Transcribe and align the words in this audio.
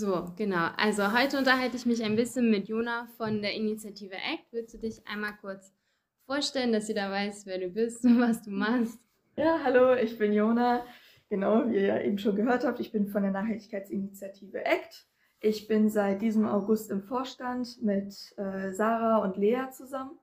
So, 0.00 0.32
genau. 0.34 0.68
Also 0.78 1.12
heute 1.12 1.36
unterhalte 1.36 1.76
ich 1.76 1.84
mich 1.84 2.02
ein 2.02 2.16
bisschen 2.16 2.50
mit 2.50 2.68
Jona 2.68 3.06
von 3.18 3.42
der 3.42 3.52
Initiative 3.52 4.14
ACT. 4.14 4.46
Willst 4.50 4.72
du 4.72 4.78
dich 4.78 5.06
einmal 5.06 5.34
kurz 5.42 5.74
vorstellen, 6.24 6.72
dass 6.72 6.88
jeder 6.88 7.10
weiß, 7.10 7.44
wer 7.44 7.58
du 7.58 7.68
bist 7.68 8.02
und 8.06 8.18
was 8.18 8.40
du 8.40 8.48
machst? 8.48 8.98
Ja, 9.36 9.60
hallo, 9.62 9.92
ich 9.92 10.16
bin 10.16 10.32
Jona. 10.32 10.86
Genau, 11.28 11.68
wie 11.68 11.84
ihr 11.84 12.02
eben 12.02 12.16
schon 12.16 12.34
gehört 12.34 12.64
habt, 12.64 12.80
ich 12.80 12.92
bin 12.92 13.08
von 13.08 13.24
der 13.24 13.32
Nachhaltigkeitsinitiative 13.32 14.64
ACT. 14.64 15.06
Ich 15.40 15.68
bin 15.68 15.90
seit 15.90 16.22
diesem 16.22 16.48
August 16.48 16.90
im 16.90 17.02
Vorstand 17.02 17.82
mit 17.82 18.14
äh, 18.38 18.72
Sarah 18.72 19.18
und 19.18 19.36
Lea 19.36 19.68
zusammen. 19.70 20.18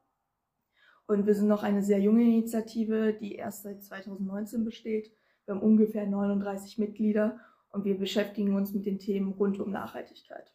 Und 1.05 1.27
wir 1.27 1.35
sind 1.35 1.49
noch 1.49 1.61
eine 1.61 1.83
sehr 1.83 1.99
junge 1.99 2.23
Initiative, 2.23 3.13
die 3.13 3.35
erst 3.35 3.61
seit 3.61 3.83
2019 3.83 4.65
besteht. 4.65 5.11
Wir 5.45 5.53
haben 5.53 5.61
ungefähr 5.61 6.07
39 6.07 6.79
Mitglieder 6.79 7.39
und 7.77 7.85
wir 7.85 7.97
beschäftigen 7.97 8.55
uns 8.55 8.73
mit 8.73 8.87
den 8.87 8.97
Themen 8.97 9.33
rund 9.33 9.59
um 9.59 9.69
Nachhaltigkeit. 9.69 10.51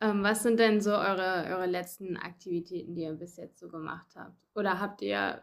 Ähm, 0.00 0.22
was 0.22 0.42
sind 0.42 0.58
denn 0.58 0.80
so 0.80 0.92
eure, 0.92 1.44
eure 1.50 1.66
letzten 1.66 2.16
Aktivitäten, 2.16 2.94
die 2.94 3.02
ihr 3.02 3.12
bis 3.12 3.36
jetzt 3.36 3.58
so 3.58 3.68
gemacht 3.68 4.08
habt? 4.14 4.36
Oder 4.54 4.80
habt 4.80 5.02
ihr, 5.02 5.42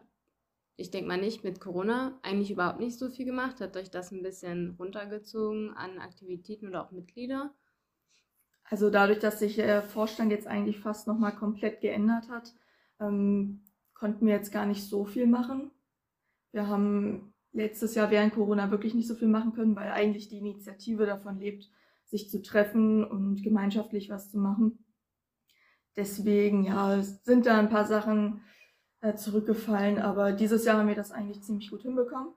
ich 0.75 0.89
denke 0.89 1.07
mal 1.07 1.19
nicht, 1.19 1.43
mit 1.43 1.59
Corona 1.59 2.19
eigentlich 2.23 2.49
überhaupt 2.49 2.79
nicht 2.79 2.97
so 2.97 3.09
viel 3.09 3.25
gemacht? 3.25 3.61
Hat 3.61 3.77
euch 3.77 3.91
das 3.91 4.11
ein 4.11 4.23
bisschen 4.23 4.75
runtergezogen 4.79 5.71
an 5.75 5.99
Aktivitäten 5.99 6.67
oder 6.67 6.83
auch 6.83 6.91
Mitglieder? 6.91 7.53
Also 8.63 8.89
dadurch, 8.89 9.19
dass 9.19 9.37
sich 9.37 9.55
der 9.55 9.83
Vorstand 9.83 10.31
jetzt 10.31 10.47
eigentlich 10.47 10.79
fast 10.79 11.07
nochmal 11.07 11.35
komplett 11.35 11.81
geändert 11.81 12.27
hat, 12.29 12.55
ähm, 12.99 13.61
konnten 13.93 14.25
wir 14.25 14.33
jetzt 14.33 14.51
gar 14.51 14.65
nicht 14.65 14.83
so 14.83 15.05
viel 15.05 15.27
machen. 15.27 15.69
Wir 16.51 16.67
haben 16.67 17.32
letztes 17.53 17.95
Jahr 17.95 18.11
während 18.11 18.33
Corona 18.33 18.71
wirklich 18.71 18.93
nicht 18.93 19.07
so 19.07 19.15
viel 19.15 19.27
machen 19.27 19.53
können, 19.53 19.75
weil 19.75 19.91
eigentlich 19.91 20.27
die 20.27 20.39
Initiative 20.39 21.05
davon 21.05 21.39
lebt, 21.39 21.69
sich 22.05 22.29
zu 22.29 22.41
treffen 22.41 23.03
und 23.03 23.43
gemeinschaftlich 23.43 24.09
was 24.09 24.29
zu 24.29 24.37
machen. 24.37 24.83
Deswegen, 25.95 26.65
ja, 26.65 27.01
sind 27.01 27.45
da 27.45 27.59
ein 27.59 27.69
paar 27.69 27.85
Sachen 27.85 28.41
äh, 29.01 29.13
zurückgefallen, 29.15 29.99
aber 29.99 30.31
dieses 30.31 30.65
Jahr 30.65 30.79
haben 30.79 30.87
wir 30.87 30.95
das 30.95 31.11
eigentlich 31.11 31.41
ziemlich 31.43 31.69
gut 31.69 31.83
hinbekommen. 31.83 32.33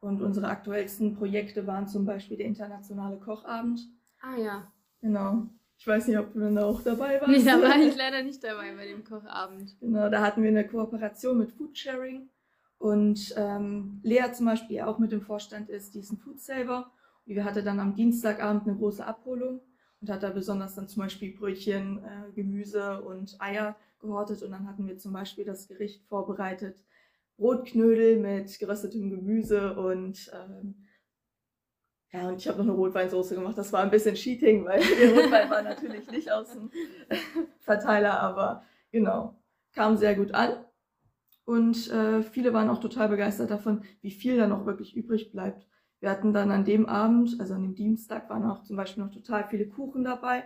Und 0.00 0.22
unsere 0.22 0.48
aktuellsten 0.48 1.14
Projekte 1.14 1.66
waren 1.66 1.86
zum 1.86 2.04
Beispiel 2.06 2.36
der 2.36 2.46
internationale 2.46 3.18
Kochabend. 3.18 3.80
Ah 4.20 4.36
ja. 4.36 4.72
Genau. 5.02 5.46
Ich 5.78 5.86
weiß 5.86 6.08
nicht, 6.08 6.18
ob 6.18 6.32
du 6.32 6.40
dann 6.40 6.58
auch 6.58 6.82
dabei 6.82 7.20
warst. 7.20 7.30
Nee, 7.30 7.44
da 7.44 7.60
war 7.60 7.76
ich 7.80 7.96
leider 7.96 8.22
nicht 8.22 8.42
dabei 8.42 8.74
bei 8.74 8.86
dem 8.86 9.04
Kochabend. 9.04 9.78
Genau, 9.80 10.08
da 10.08 10.22
hatten 10.22 10.42
wir 10.42 10.50
eine 10.50 10.66
Kooperation 10.66 11.38
mit 11.38 11.52
Foodsharing. 11.52 12.28
Und 12.80 13.34
ähm, 13.36 14.00
Lea 14.02 14.32
zum 14.32 14.46
Beispiel, 14.46 14.76
die 14.76 14.82
auch 14.82 14.98
mit 14.98 15.12
dem 15.12 15.20
Vorstand 15.20 15.68
ist, 15.68 15.94
die 15.94 15.98
ist 15.98 16.12
ein 16.12 16.16
Foodsaver. 16.16 16.90
Und 17.26 17.34
wir 17.34 17.44
hatte 17.44 17.62
dann 17.62 17.78
am 17.78 17.94
Dienstagabend 17.94 18.66
eine 18.66 18.74
große 18.74 19.06
Abholung 19.06 19.60
und 20.00 20.08
hat 20.08 20.22
da 20.22 20.30
besonders 20.30 20.76
dann 20.76 20.88
zum 20.88 21.02
Beispiel 21.02 21.36
Brötchen, 21.36 22.02
äh, 22.02 22.32
Gemüse 22.32 23.02
und 23.02 23.36
Eier 23.38 23.76
gehortet. 24.00 24.42
Und 24.42 24.52
dann 24.52 24.66
hatten 24.66 24.88
wir 24.88 24.96
zum 24.96 25.12
Beispiel 25.12 25.44
das 25.44 25.68
Gericht 25.68 26.06
vorbereitet. 26.06 26.82
Brotknödel 27.36 28.18
mit 28.18 28.58
geröstetem 28.58 29.10
Gemüse 29.10 29.76
und 29.78 30.30
ähm, 30.32 30.86
ja, 32.12 32.28
und 32.28 32.38
ich 32.38 32.48
habe 32.48 32.58
noch 32.58 32.64
eine 32.64 32.72
Rotweinsoße 32.72 33.34
gemacht. 33.34 33.58
Das 33.58 33.74
war 33.74 33.82
ein 33.82 33.90
bisschen 33.90 34.14
Cheating, 34.14 34.64
weil 34.64 34.80
der 34.80 35.22
Rotwein 35.22 35.50
war 35.50 35.60
natürlich 35.60 36.10
nicht 36.10 36.32
aus 36.32 36.50
dem 36.52 36.70
Verteiler, 37.60 38.20
aber 38.20 38.64
genau, 38.90 39.38
kam 39.74 39.98
sehr 39.98 40.14
gut 40.14 40.32
an. 40.32 40.64
Und 41.50 41.90
äh, 41.90 42.22
viele 42.22 42.52
waren 42.52 42.70
auch 42.70 42.78
total 42.78 43.08
begeistert 43.08 43.50
davon, 43.50 43.82
wie 44.02 44.12
viel 44.12 44.36
da 44.36 44.46
noch 44.46 44.66
wirklich 44.66 44.96
übrig 44.96 45.32
bleibt. 45.32 45.66
Wir 45.98 46.08
hatten 46.08 46.32
dann 46.32 46.52
an 46.52 46.64
dem 46.64 46.86
Abend, 46.86 47.40
also 47.40 47.54
an 47.54 47.62
dem 47.62 47.74
Dienstag, 47.74 48.30
waren 48.30 48.44
auch 48.44 48.62
zum 48.62 48.76
Beispiel 48.76 49.02
noch 49.02 49.10
total 49.10 49.48
viele 49.48 49.66
Kuchen 49.66 50.04
dabei. 50.04 50.44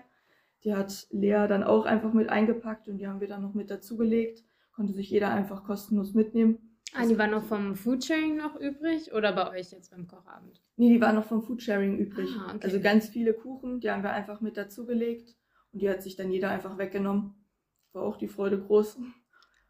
Die 0.63 0.75
hat 0.75 1.07
Lea 1.11 1.45
dann 1.47 1.63
auch 1.63 1.85
einfach 1.85 2.15
mit 2.15 2.31
eingepackt 2.31 2.89
und 2.89 2.97
die 2.97 3.07
haben 3.07 3.21
wir 3.21 3.29
dann 3.29 3.43
noch 3.43 3.53
mit 3.53 3.71
dazugelegt. 3.71 4.47
Konnte 4.73 4.95
sich 4.95 5.11
jeder 5.11 5.29
einfach 5.31 5.65
kostenlos 5.65 6.15
mitnehmen. 6.15 6.81
Ah, 6.95 7.07
die 7.07 7.19
waren 7.19 7.33
noch 7.33 7.45
vom 7.45 7.77
Foodsharing 7.77 8.39
noch 8.39 8.59
übrig 8.59 9.13
oder 9.13 9.35
bei 9.35 9.51
euch 9.51 9.73
jetzt 9.73 9.91
beim 9.91 10.07
Kochabend? 10.07 10.63
Nee, 10.79 10.89
die 10.89 11.03
waren 11.03 11.17
noch 11.17 11.27
vom 11.27 11.43
Foodsharing 11.43 11.99
übrig. 11.99 12.31
Ah, 12.39 12.55
okay. 12.55 12.61
Also 12.63 12.81
ganz 12.81 13.11
viele 13.11 13.35
Kuchen, 13.35 13.81
die 13.81 13.91
haben 13.91 14.05
wir 14.05 14.13
einfach 14.13 14.41
mit 14.41 14.57
dazugelegt 14.57 15.37
und 15.71 15.83
die 15.83 15.91
hat 15.91 16.03
sich 16.03 16.17
dann 16.17 16.31
jeder 16.31 16.49
einfach 16.49 16.79
weggenommen. 16.79 17.35
War 17.93 18.05
auch 18.05 18.17
die 18.17 18.29
Freude 18.29 18.59
groß. 18.59 18.97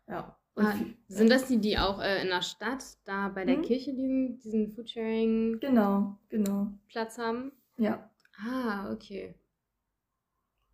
Ja. 0.06 0.38
Und 0.56 0.66
Ah, 0.66 0.74
sind 1.08 1.30
das 1.30 1.46
die, 1.48 1.58
die 1.58 1.78
auch 1.78 2.00
äh, 2.00 2.22
in 2.22 2.28
der 2.28 2.42
Stadt, 2.42 2.84
da 3.04 3.28
bei 3.28 3.44
der 3.44 3.56
Mhm. 3.58 3.62
Kirche 3.62 3.92
diesen, 3.92 4.38
diesen 4.38 4.68
Foodsharing-Platz 4.70 5.60
Genau, 5.70 6.18
genau. 6.28 6.68
haben? 7.18 7.52
Ja. 7.76 8.08
Ah, 8.38 8.92
okay. 8.92 9.34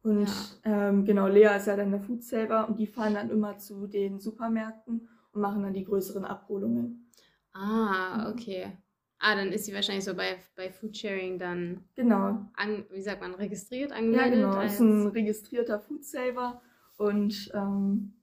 Und 0.02 0.28
ähm, 0.64 1.04
genau, 1.04 1.26
Lea 1.28 1.56
ist 1.56 1.66
ja 1.66 1.76
dann 1.76 1.90
der 1.90 2.00
Foodsaver 2.00 2.68
und 2.68 2.78
die 2.78 2.86
fahren 2.86 3.14
dann 3.14 3.30
immer 3.30 3.58
zu 3.58 3.86
den 3.86 4.18
Supermärkten 4.18 5.08
und 5.32 5.40
machen 5.40 5.62
dann 5.62 5.74
die 5.74 5.84
größeren 5.84 6.24
Abholungen. 6.24 7.10
Ah, 7.52 8.18
Mhm. 8.28 8.32
okay. 8.32 8.72
Ah, 9.18 9.34
dann 9.34 9.52
ist 9.52 9.66
sie 9.66 9.74
wahrscheinlich 9.74 10.04
so 10.04 10.14
bei, 10.14 10.38
bei 10.56 10.70
Foodsharing 10.70 11.38
dann, 11.38 11.84
Genau. 11.94 12.46
an, 12.54 12.86
wie 12.90 13.02
sagt 13.02 13.20
man, 13.20 13.34
registriert, 13.34 13.90
Ja, 13.90 13.96
angemeldet? 13.98 14.40
genau. 14.40 14.56
als- 14.56 14.74
Ist 14.74 14.80
ein 14.80 15.06
registrierter 15.08 15.78
Foodsaver 15.80 16.62
und 16.96 17.50
ähm, 17.54 18.14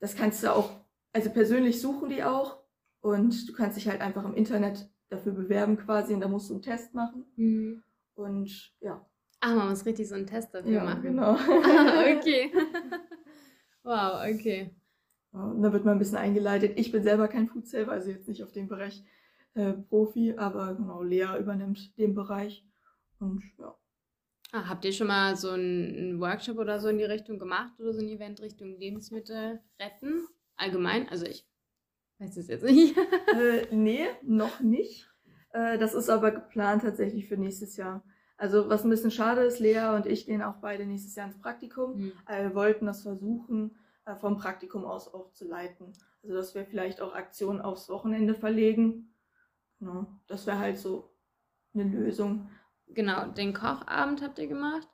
das 0.00 0.14
kannst 0.16 0.42
du 0.42 0.52
auch, 0.54 0.70
also 1.12 1.30
persönlich 1.30 1.80
suchen 1.80 2.08
die 2.10 2.22
auch 2.24 2.58
und 3.00 3.48
du 3.48 3.52
kannst 3.52 3.76
dich 3.76 3.88
halt 3.88 4.00
einfach 4.00 4.24
im 4.24 4.34
Internet 4.34 4.88
dafür 5.08 5.32
bewerben 5.32 5.76
quasi 5.78 6.14
und 6.14 6.20
da 6.20 6.28
musst 6.28 6.50
du 6.50 6.54
einen 6.54 6.62
Test 6.62 6.94
machen 6.94 7.24
Mhm. 7.36 7.82
und 8.14 8.72
ja. 8.80 9.04
Ah, 9.40 9.54
man 9.54 9.68
muss 9.70 9.86
richtig 9.86 10.08
so 10.08 10.16
einen 10.16 10.26
Test 10.26 10.52
dafür 10.54 10.72
Ja, 10.72 10.84
machen. 10.84 11.02
genau. 11.02 11.36
Ah, 11.36 11.36
okay. 12.18 12.52
wow, 13.84 14.20
okay. 14.34 14.74
Ja, 15.32 15.40
und 15.44 15.62
dann 15.62 15.72
wird 15.72 15.84
man 15.84 15.96
ein 15.96 15.98
bisschen 15.98 16.18
eingeleitet. 16.18 16.78
Ich 16.78 16.90
bin 16.90 17.02
selber 17.02 17.28
kein 17.28 17.48
Foodsaver, 17.48 17.92
also 17.92 18.10
jetzt 18.10 18.28
nicht 18.28 18.42
auf 18.42 18.52
dem 18.52 18.66
Bereich 18.68 19.04
äh, 19.54 19.72
Profi, 19.72 20.34
aber 20.36 20.74
genau, 20.74 21.02
Lea 21.02 21.38
übernimmt 21.38 21.96
den 21.98 22.14
Bereich 22.14 22.64
und 23.20 23.42
ja. 23.58 23.74
Ah, 24.52 24.68
habt 24.68 24.84
ihr 24.84 24.92
schon 24.92 25.08
mal 25.08 25.36
so 25.36 25.50
einen, 25.50 26.20
Workshop 26.20 26.58
oder 26.58 26.80
so 26.80 26.88
in 26.88 26.98
die 26.98 27.04
Richtung 27.04 27.38
gemacht 27.38 27.78
oder 27.78 27.92
so 27.92 28.00
ein 28.00 28.08
Event 28.08 28.40
Richtung 28.40 28.78
Lebensmittel 28.78 29.60
retten? 29.78 30.26
Allgemein? 30.56 31.08
Also 31.08 31.26
ich 31.26 31.46
weiß 32.18 32.36
es 32.38 32.48
jetzt 32.48 32.64
nicht. 32.64 32.96
äh, 33.34 33.66
nee, 33.70 34.06
noch 34.22 34.60
nicht. 34.60 35.08
Äh, 35.52 35.78
das 35.78 35.94
ist 35.94 36.08
aber 36.08 36.30
geplant 36.30 36.82
tatsächlich 36.82 37.28
für 37.28 37.36
nächstes 37.36 37.76
Jahr. 37.76 38.02
Also 38.38 38.70
was 38.70 38.84
ein 38.84 38.90
bisschen 38.90 39.10
schade 39.10 39.42
ist, 39.42 39.58
Lea 39.58 39.94
und 39.94 40.06
ich 40.06 40.24
gehen 40.24 40.42
auch 40.42 40.56
beide 40.56 40.86
nächstes 40.86 41.14
Jahr 41.14 41.26
ins 41.26 41.40
Praktikum. 41.40 41.94
Hm. 41.94 42.12
Äh, 42.26 42.44
Wir 42.44 42.54
wollten 42.54 42.86
das 42.86 43.02
versuchen, 43.02 43.76
äh, 44.06 44.14
vom 44.14 44.38
Praktikum 44.38 44.86
aus 44.86 45.12
auch 45.12 45.32
zu 45.32 45.46
leiten. 45.46 45.92
Also 46.22 46.34
dass 46.34 46.54
wir 46.54 46.64
vielleicht 46.64 47.02
auch 47.02 47.14
Aktionen 47.14 47.60
aufs 47.60 47.90
Wochenende 47.90 48.34
verlegen. 48.34 49.14
Ja, 49.80 50.06
das 50.26 50.46
wäre 50.46 50.58
halt 50.58 50.78
so 50.78 51.10
eine 51.74 51.84
Lösung. 51.84 52.48
Genau, 52.90 53.26
den 53.26 53.52
Kochabend 53.52 54.22
habt 54.22 54.38
ihr 54.38 54.46
gemacht. 54.46 54.88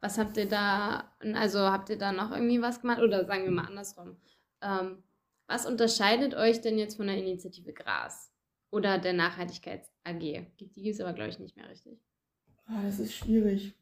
Was 0.00 0.18
habt 0.18 0.36
ihr 0.36 0.48
da, 0.48 1.12
also 1.34 1.60
habt 1.60 1.90
ihr 1.90 1.98
da 1.98 2.12
noch 2.12 2.30
irgendwie 2.30 2.62
was 2.62 2.80
gemacht? 2.80 3.00
Oder 3.00 3.24
sagen 3.26 3.44
wir 3.44 3.50
mal 3.50 3.66
andersrum. 3.66 4.16
Ähm, 4.62 5.02
was 5.46 5.66
unterscheidet 5.66 6.34
euch 6.34 6.60
denn 6.60 6.78
jetzt 6.78 6.96
von 6.96 7.06
der 7.06 7.18
Initiative 7.18 7.72
Gras 7.72 8.32
oder 8.70 8.98
der 8.98 9.12
Nachhaltigkeits 9.12 9.90
AG? 10.04 10.20
Die 10.20 10.70
gibt 10.74 10.94
es 10.94 11.00
aber, 11.00 11.12
glaube 11.12 11.30
ich, 11.30 11.38
nicht 11.38 11.56
mehr 11.56 11.68
richtig. 11.68 12.00
Ah, 12.66 12.82
das 12.84 12.98
ist 12.98 13.14
schwierig. 13.14 13.74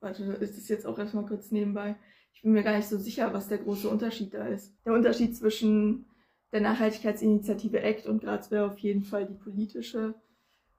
Warte, 0.00 0.24
ist 0.24 0.56
das 0.56 0.68
jetzt 0.68 0.86
auch 0.86 0.98
erstmal 0.98 1.26
kurz 1.26 1.50
nebenbei. 1.50 1.96
Ich 2.32 2.42
bin 2.42 2.52
mir 2.52 2.62
gar 2.62 2.76
nicht 2.76 2.88
so 2.88 2.98
sicher, 2.98 3.32
was 3.32 3.48
der 3.48 3.58
große 3.58 3.88
Unterschied 3.88 4.32
da 4.34 4.46
ist. 4.46 4.74
Der 4.84 4.92
Unterschied 4.92 5.36
zwischen 5.36 6.06
der 6.52 6.60
Nachhaltigkeitsinitiative 6.60 7.82
ACT 7.82 8.06
und 8.06 8.22
Graz 8.22 8.50
wäre 8.50 8.66
auf 8.66 8.78
jeden 8.78 9.02
Fall 9.02 9.26
die 9.26 9.34
politische 9.34 10.14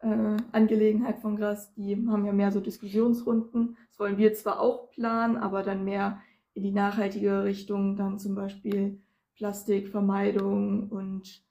äh, 0.02 0.38
Angelegenheit 0.52 1.20
von 1.20 1.36
Graz. 1.36 1.74
Die 1.76 1.96
haben 2.08 2.26
ja 2.26 2.34
mehr 2.34 2.52
so 2.52 2.60
Diskussionsrunden. 2.60 3.78
Das 3.90 4.00
wollen 4.00 4.18
wir 4.18 4.34
zwar 4.34 4.60
auch 4.60 4.90
planen, 4.92 5.38
aber 5.38 5.64
dann 5.64 5.86
mehr 5.86 6.22
in 6.54 6.64
die 6.64 6.72
nachhaltige 6.72 7.44
Richtung, 7.44 7.96
dann 7.96 8.20
zum 8.20 8.36
Beispiel 8.36 9.00
Plastikvermeidung 9.36 10.90
und 10.90 11.44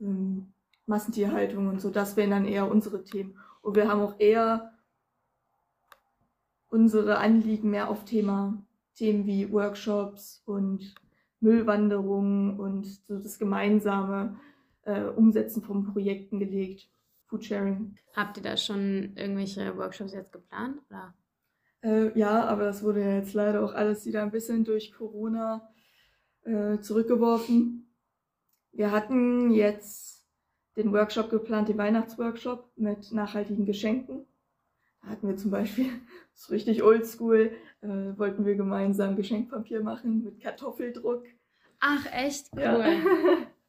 ähm, 0.00 0.52
Massentierhaltung 0.86 1.68
und 1.68 1.80
so. 1.80 1.90
Das 1.90 2.16
wären 2.16 2.30
dann 2.30 2.46
eher 2.46 2.70
unsere 2.70 3.04
Themen. 3.04 3.36
Und 3.62 3.76
wir 3.76 3.88
haben 3.88 4.00
auch 4.00 4.18
eher 4.18 4.72
unsere 6.68 7.18
Anliegen 7.18 7.70
mehr 7.70 7.90
auf 7.90 8.04
Thema, 8.04 8.62
Themen 8.94 9.26
wie 9.26 9.50
Workshops 9.52 10.42
und 10.46 10.94
Müllwanderungen 11.40 12.58
und 12.58 12.86
so 12.86 13.18
das 13.18 13.38
gemeinsame 13.38 14.36
äh, 14.82 15.02
Umsetzen 15.02 15.62
von 15.62 15.84
Projekten 15.92 16.38
gelegt. 16.38 16.88
Foodsharing. 17.30 17.96
Habt 18.14 18.36
ihr 18.36 18.42
da 18.42 18.56
schon 18.56 19.14
irgendwelche 19.16 19.76
Workshops 19.76 20.12
jetzt 20.12 20.32
geplant? 20.32 20.80
Oder? 20.90 21.14
Äh, 21.82 22.18
ja, 22.18 22.44
aber 22.44 22.64
das 22.64 22.82
wurde 22.82 23.00
ja 23.00 23.14
jetzt 23.16 23.32
leider 23.32 23.64
auch 23.64 23.72
alles 23.72 24.04
wieder 24.04 24.22
ein 24.22 24.32
bisschen 24.32 24.64
durch 24.64 24.92
Corona 24.92 25.72
äh, 26.42 26.80
zurückgeworfen. 26.80 27.86
Wir 28.72 28.90
hatten 28.90 29.50
jetzt 29.50 30.26
den 30.76 30.92
Workshop 30.92 31.30
geplant, 31.30 31.68
den 31.68 31.78
Weihnachtsworkshop 31.78 32.70
mit 32.76 33.12
nachhaltigen 33.12 33.64
Geschenken. 33.64 34.26
Da 35.02 35.08
hatten 35.08 35.28
wir 35.28 35.36
zum 35.36 35.50
Beispiel, 35.50 35.90
das 36.32 36.42
ist 36.42 36.50
richtig 36.50 36.82
oldschool, 36.82 37.52
äh, 37.80 37.88
wollten 38.18 38.44
wir 38.44 38.56
gemeinsam 38.56 39.16
Geschenkpapier 39.16 39.82
machen 39.82 40.24
mit 40.24 40.40
Kartoffeldruck. 40.40 41.24
Ach, 41.78 42.06
echt 42.12 42.48
cool. 42.54 42.62
Ja. 42.62 42.76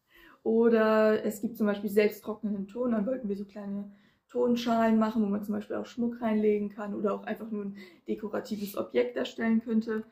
Oder 0.43 1.23
es 1.23 1.41
gibt 1.41 1.57
zum 1.57 1.67
Beispiel 1.67 1.89
selbsttrocknenden 1.89 2.67
Ton, 2.67 2.91
dann 2.91 3.05
wollten 3.05 3.29
wir 3.29 3.35
so 3.35 3.45
kleine 3.45 3.91
Tonschalen 4.27 4.97
machen, 4.97 5.21
wo 5.21 5.27
man 5.27 5.43
zum 5.43 5.53
Beispiel 5.53 5.75
auch 5.75 5.85
Schmuck 5.85 6.21
reinlegen 6.21 6.69
kann 6.69 6.95
oder 6.95 7.13
auch 7.13 7.23
einfach 7.23 7.51
nur 7.51 7.65
ein 7.65 7.77
dekoratives 8.07 8.77
Objekt 8.77 9.17
erstellen 9.17 9.61
könnte. 9.61 10.03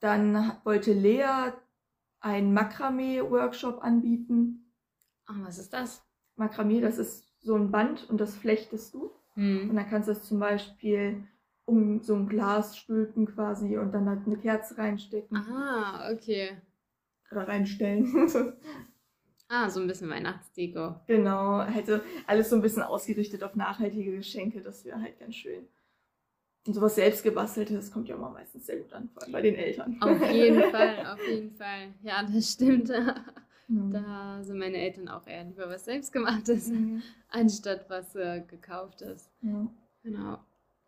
Dann 0.00 0.52
wollte 0.64 0.92
Lea 0.92 1.52
einen 2.20 2.52
Makramee-Workshop 2.52 3.82
anbieten. 3.82 4.72
Ach, 5.26 5.36
was 5.40 5.58
ist 5.58 5.72
das? 5.72 6.04
Makramee, 6.36 6.80
das 6.80 6.98
ist 6.98 7.32
so 7.40 7.54
ein 7.54 7.70
Band 7.70 8.08
und 8.10 8.20
das 8.20 8.36
flechtest 8.36 8.94
du. 8.94 9.12
Hm. 9.34 9.70
Und 9.70 9.76
dann 9.76 9.88
kannst 9.88 10.08
du 10.08 10.12
es 10.12 10.24
zum 10.24 10.40
Beispiel 10.40 11.24
um 11.64 12.00
so 12.02 12.14
ein 12.14 12.28
Glas 12.28 12.76
stülpen 12.76 13.26
quasi 13.26 13.76
und 13.78 13.92
dann 13.92 14.08
halt 14.08 14.26
eine 14.26 14.36
Kerze 14.36 14.78
reinstecken 14.78 15.36
Ah, 15.36 16.10
okay. 16.12 16.56
oder 17.30 17.46
reinstellen. 17.46 18.06
Ah, 19.48 19.70
so 19.70 19.80
ein 19.80 19.86
bisschen 19.86 20.10
Weihnachtsdeko. 20.10 20.96
genau, 21.06 21.62
hätte 21.62 22.02
alles 22.26 22.50
so 22.50 22.56
ein 22.56 22.62
bisschen 22.62 22.82
ausgerichtet 22.82 23.42
auf 23.42 23.54
nachhaltige 23.56 24.14
Geschenke, 24.16 24.60
das 24.60 24.84
wäre 24.84 25.00
halt 25.00 25.18
ganz 25.18 25.34
schön. 25.36 25.66
Und 26.66 26.74
sowas 26.74 26.96
selbst 26.96 27.22
gebasteltes 27.24 27.90
kommt 27.90 28.08
ja 28.08 28.16
immer 28.16 28.28
meistens 28.28 28.66
sehr 28.66 28.76
gut 28.76 28.92
an, 28.92 29.08
vor 29.08 29.22
allem 29.22 29.32
bei 29.32 29.40
den 29.40 29.54
Eltern. 29.54 29.96
Auf 30.02 30.30
jeden 30.30 30.62
Fall, 30.70 31.06
auf 31.06 31.26
jeden 31.26 31.50
Fall. 31.52 31.94
Ja, 32.02 32.22
das 32.22 32.52
stimmt. 32.52 32.90
Mhm. 33.70 33.90
Da 33.90 34.42
sind 34.42 34.58
meine 34.58 34.78
Eltern 34.78 35.08
auch 35.08 35.26
eher 35.26 35.44
lieber 35.44 35.68
was 35.68 35.84
selbstgemachtes, 35.84 36.68
Mhm. 36.68 37.02
anstatt 37.28 37.84
was 37.90 38.16
äh, 38.16 38.40
gekauftes. 38.40 39.28
Ja. 39.42 39.66
Genau. 40.02 40.38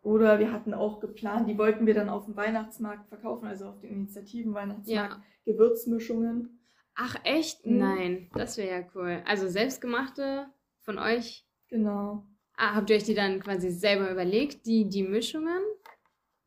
Oder 0.01 0.39
wir 0.39 0.51
hatten 0.51 0.73
auch 0.73 0.99
geplant, 0.99 1.47
die 1.47 1.59
wollten 1.59 1.85
wir 1.85 1.93
dann 1.93 2.09
auf 2.09 2.25
dem 2.25 2.35
Weihnachtsmarkt 2.35 3.07
verkaufen, 3.07 3.45
also 3.45 3.67
auf 3.67 3.79
den 3.81 3.91
Initiativen 3.91 4.55
Weihnachtsmarkt, 4.55 5.13
Ja. 5.13 5.21
Gewürzmischungen. 5.45 6.57
Ach, 7.03 7.15
echt? 7.23 7.65
Mhm. 7.65 7.77
Nein, 7.79 8.29
das 8.35 8.57
wäre 8.57 8.81
ja 8.81 8.87
cool. 8.93 9.23
Also 9.25 9.47
selbstgemachte 9.47 10.45
von 10.81 10.99
euch. 10.99 11.47
Genau. 11.67 12.27
Ah, 12.55 12.75
habt 12.75 12.91
ihr 12.91 12.95
euch 12.97 13.05
die 13.05 13.15
dann 13.15 13.39
quasi 13.39 13.71
selber 13.71 14.11
überlegt, 14.11 14.67
die, 14.67 14.87
die 14.87 15.01
Mischungen? 15.01 15.61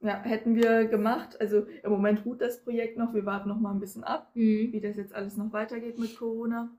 Ja, 0.00 0.22
hätten 0.22 0.54
wir 0.54 0.84
gemacht. 0.84 1.40
Also 1.40 1.66
im 1.82 1.90
Moment 1.90 2.24
ruht 2.24 2.40
das 2.40 2.62
Projekt 2.62 2.96
noch. 2.98 3.12
Wir 3.14 3.26
warten 3.26 3.48
noch 3.48 3.58
mal 3.58 3.72
ein 3.72 3.80
bisschen 3.80 4.04
ab, 4.04 4.30
Mhm. 4.34 4.70
wie 4.72 4.80
das 4.80 4.96
jetzt 4.96 5.12
alles 5.12 5.36
noch 5.36 5.52
weitergeht 5.52 5.98
mit 5.98 6.16
Corona. 6.16 6.70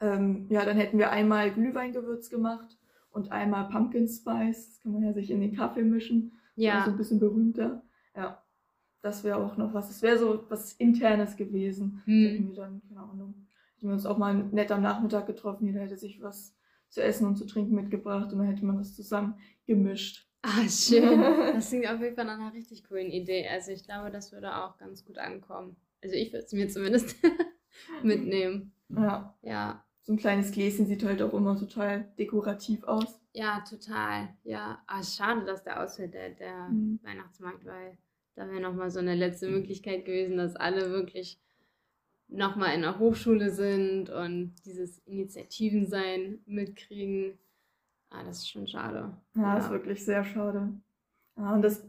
Ähm, 0.00 0.46
ja, 0.48 0.64
dann 0.64 0.76
hätten 0.76 0.98
wir 0.98 1.10
einmal 1.10 1.50
Glühweingewürz 1.52 2.30
gemacht 2.30 2.78
und 3.10 3.32
einmal 3.32 3.68
Pumpkin 3.70 4.06
Spice. 4.06 4.68
Das 4.68 4.80
kann 4.82 4.92
man 4.92 5.02
ja 5.02 5.12
sich 5.12 5.32
in 5.32 5.40
den 5.40 5.56
Kaffee 5.56 5.82
mischen. 5.82 6.38
So 6.54 6.62
Ja. 6.62 6.84
ein 6.84 6.96
bisschen 6.96 7.18
berühmter. 7.18 7.82
Ja, 8.14 8.40
das 9.02 9.24
wäre 9.24 9.36
auch 9.38 9.56
noch 9.56 9.74
was. 9.74 9.88
Das 9.88 10.02
wäre 10.02 10.18
so 10.18 10.44
was 10.48 10.72
Internes 10.74 11.36
gewesen. 11.36 12.02
Das 12.06 12.06
Hm. 12.06 12.24
hätten 12.24 12.48
wir 12.48 12.54
dann, 12.56 12.82
keine 12.88 13.00
Ahnung, 13.00 13.34
hätten 13.76 13.88
wir 13.88 13.94
uns 13.94 14.06
auch 14.06 14.18
mal 14.18 14.34
nett 14.34 14.72
am 14.72 14.82
Nachmittag 14.82 15.26
getroffen. 15.26 15.66
Jeder 15.66 15.80
hätte 15.80 15.96
sich 15.98 16.20
was 16.22 16.54
zu 16.88 17.02
essen 17.02 17.26
und 17.26 17.36
zu 17.36 17.46
trinken 17.46 17.74
mitgebracht 17.74 18.32
und 18.32 18.38
dann 18.38 18.48
hätte 18.48 18.64
man 18.64 18.78
das 18.78 18.94
zusammen 18.96 19.34
gemischt. 19.66 20.26
Ah, 20.42 20.68
schön. 20.68 21.20
Das 21.54 21.68
klingt 21.68 21.86
auf 21.88 22.00
jeden 22.00 22.14
Fall 22.16 22.24
nach 22.24 22.38
einer 22.38 22.52
richtig 22.52 22.84
coolen 22.84 23.10
Idee. 23.10 23.48
Also 23.48 23.72
ich 23.72 23.84
glaube, 23.84 24.10
das 24.10 24.32
würde 24.32 24.54
auch 24.56 24.78
ganz 24.78 25.04
gut 25.04 25.18
ankommen. 25.18 25.76
Also 26.02 26.14
ich 26.14 26.32
würde 26.32 26.44
es 26.44 26.52
mir 26.52 26.68
zumindest 26.68 27.16
mitnehmen. 28.02 28.72
Ja, 28.88 29.34
Ja, 29.42 29.84
so 30.04 30.12
ein 30.12 30.16
kleines 30.18 30.52
Gläschen 30.52 30.86
sieht 30.86 31.04
halt 31.04 31.20
auch 31.22 31.34
immer 31.34 31.58
total 31.58 32.08
dekorativ 32.18 32.84
aus. 32.84 33.20
ja, 33.32 33.60
total. 33.68 34.28
Ja, 34.44 34.82
ah, 34.86 35.02
schade, 35.02 35.44
dass 35.44 35.62
der 35.64 35.82
ausfällt, 35.82 36.14
der, 36.14 36.30
der 36.30 36.68
Mhm. 36.68 36.98
Weihnachtsmarkt, 37.02 37.64
weil 37.64 37.96
da 38.38 38.48
wäre 38.48 38.60
nochmal 38.60 38.90
so 38.90 39.00
eine 39.00 39.16
letzte 39.16 39.48
Möglichkeit 39.48 40.04
gewesen, 40.04 40.36
dass 40.36 40.54
alle 40.54 40.90
wirklich 40.90 41.40
nochmal 42.28 42.74
in 42.74 42.82
der 42.82 43.00
Hochschule 43.00 43.50
sind 43.50 44.10
und 44.10 44.54
dieses 44.64 45.00
Initiativensein 45.00 46.38
mitkriegen. 46.46 47.36
Ah, 48.10 48.22
das 48.22 48.38
ist 48.38 48.50
schon 48.50 48.68
schade. 48.68 49.16
Ja, 49.34 49.58
ist 49.58 49.70
wirklich 49.70 50.04
sehr 50.04 50.22
schade. 50.22 50.72
Ja, 51.36 51.52
und 51.52 51.62
das 51.62 51.84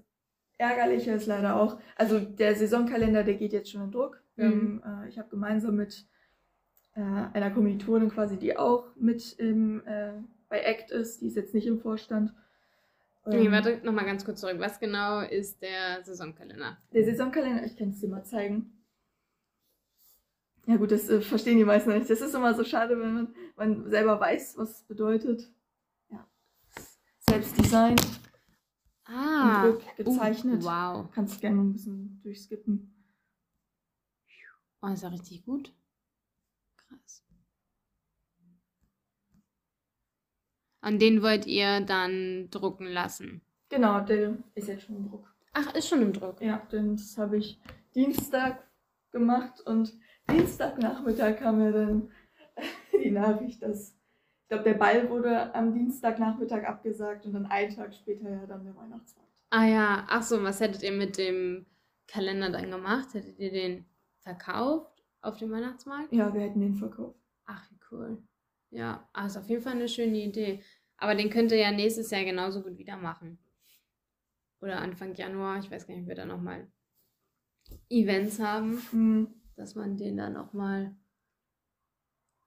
Ärgerliche 0.57 1.11
ist 1.11 1.27
leider 1.27 1.55
auch, 1.55 1.79
also 1.95 2.19
der 2.19 2.55
Saisonkalender, 2.55 3.23
der 3.23 3.35
geht 3.35 3.53
jetzt 3.53 3.71
schon 3.71 3.83
in 3.83 3.91
Druck. 3.91 4.23
Mhm. 4.35 4.43
haben, 4.43 5.03
äh, 5.03 5.09
ich 5.09 5.19
habe 5.19 5.29
gemeinsam 5.29 5.75
mit 5.75 6.07
äh, 6.95 7.01
einer 7.01 7.51
Kommilitonin 7.51 8.09
quasi, 8.09 8.37
die 8.37 8.57
auch 8.57 8.87
mit 8.95 9.33
im, 9.37 9.85
äh, 9.85 10.13
bei 10.49 10.67
ACT 10.67 10.91
ist, 10.91 11.21
die 11.21 11.27
ist 11.27 11.35
jetzt 11.35 11.53
nicht 11.53 11.67
im 11.67 11.79
Vorstand. 11.79 12.33
Ähm, 13.31 13.51
warte, 13.51 13.79
nochmal 13.83 14.05
ganz 14.05 14.25
kurz 14.25 14.41
zurück. 14.41 14.57
Was 14.59 14.79
genau 14.79 15.21
ist 15.21 15.61
der 15.61 16.03
Saisonkalender? 16.03 16.77
Der 16.93 17.05
Saisonkalender, 17.05 17.65
ich 17.65 17.75
kann 17.77 17.89
es 17.89 17.99
dir 17.99 18.07
mal 18.07 18.23
zeigen. 18.23 18.71
Ja 20.65 20.77
gut, 20.77 20.91
das 20.91 21.09
äh, 21.09 21.21
verstehen 21.21 21.57
die 21.57 21.65
meisten 21.65 21.91
nicht. 21.93 22.09
Das 22.09 22.21
ist 22.21 22.35
immer 22.35 22.53
so 22.53 22.63
schade, 22.63 22.99
wenn 22.99 23.13
man, 23.13 23.35
man 23.55 23.89
selber 23.89 24.19
weiß, 24.19 24.57
was 24.57 24.69
es 24.71 24.83
bedeutet. 24.83 25.51
Ja. 26.09 26.27
Selbst 27.19 27.57
Design, 27.57 27.95
Ah, 29.11 29.63
Druck, 29.65 29.81
gezeichnet. 29.97 30.61
Uh, 30.61 30.65
wow. 30.65 31.11
kannst 31.11 31.41
gerne 31.41 31.61
ein 31.61 31.73
bisschen 31.73 32.21
durchskippen. 32.21 32.93
Oh, 34.81 34.87
ist 34.87 35.01
ja 35.03 35.09
richtig 35.09 35.43
gut. 35.43 35.73
Krass. 36.77 37.23
Und 40.81 41.01
den 41.01 41.21
wollt 41.21 41.45
ihr 41.45 41.81
dann 41.81 42.49
drucken 42.51 42.85
lassen? 42.87 43.41
Genau, 43.69 43.99
der 43.99 44.37
ist 44.55 44.67
jetzt 44.67 44.85
schon 44.85 44.95
im 44.95 45.09
Druck. 45.09 45.33
Ach, 45.53 45.73
ist 45.75 45.87
schon 45.87 46.01
im 46.01 46.13
Druck. 46.13 46.41
Ja, 46.41 46.65
denn 46.71 46.95
das 46.95 47.17
habe 47.17 47.37
ich 47.37 47.59
Dienstag 47.93 48.63
gemacht 49.11 49.61
und 49.61 49.93
Dienstagnachmittag 50.31 51.37
kam 51.37 51.57
mir 51.57 51.71
dann 51.71 52.11
die 53.03 53.11
Nachricht, 53.11 53.61
dass 53.61 53.95
ich 54.43 54.47
glaube, 54.49 54.63
der 54.63 54.79
Ball 54.79 55.09
wurde 55.09 55.53
am 55.53 55.73
Dienstagnachmittag 55.73 56.63
abgesagt 56.63 57.25
und 57.25 57.33
dann 57.33 57.45
einen 57.45 57.75
Tag 57.75 57.93
später 57.93 58.29
ja 58.29 58.45
dann 58.47 58.63
der 58.63 58.75
Weihnachtsmarkt. 58.75 59.29
Ah 59.51 59.65
ja, 59.65 60.05
ach 60.07 60.23
so, 60.23 60.41
was 60.43 60.59
hättet 60.59 60.81
ihr 60.81 60.91
mit 60.91 61.17
dem 61.17 61.65
Kalender 62.07 62.49
dann 62.49 62.71
gemacht? 62.71 63.13
Hättet 63.13 63.37
ihr 63.37 63.51
den 63.51 63.85
verkauft 64.21 65.03
auf 65.21 65.37
dem 65.37 65.51
Weihnachtsmarkt? 65.51 66.11
Ja, 66.11 66.33
wir 66.33 66.41
hätten 66.41 66.61
den 66.61 66.75
verkauft. 66.75 67.19
Ach, 67.45 67.69
wie 67.69 67.79
cool. 67.91 68.23
Ja, 68.71 69.09
ist 69.25 69.37
auf 69.37 69.49
jeden 69.49 69.61
Fall 69.61 69.73
eine 69.73 69.89
schöne 69.89 70.17
Idee. 70.17 70.63
Aber 70.97 71.15
den 71.15 71.29
könnt 71.29 71.51
ihr 71.51 71.57
ja 71.57 71.71
nächstes 71.71 72.11
Jahr 72.11 72.23
genauso 72.23 72.61
gut 72.61 72.77
wieder 72.77 72.97
machen. 72.97 73.39
Oder 74.61 74.79
Anfang 74.79 75.15
Januar, 75.15 75.59
ich 75.59 75.71
weiß 75.71 75.87
gar 75.87 75.93
nicht, 75.93 76.03
ob 76.03 76.09
wir 76.09 76.15
da 76.15 76.25
nochmal 76.25 76.67
Events 77.89 78.39
haben, 78.39 78.81
Hm, 78.91 79.27
dass 79.55 79.75
man 79.75 79.97
den 79.97 80.17
dann 80.17 80.33
nochmal 80.33 80.95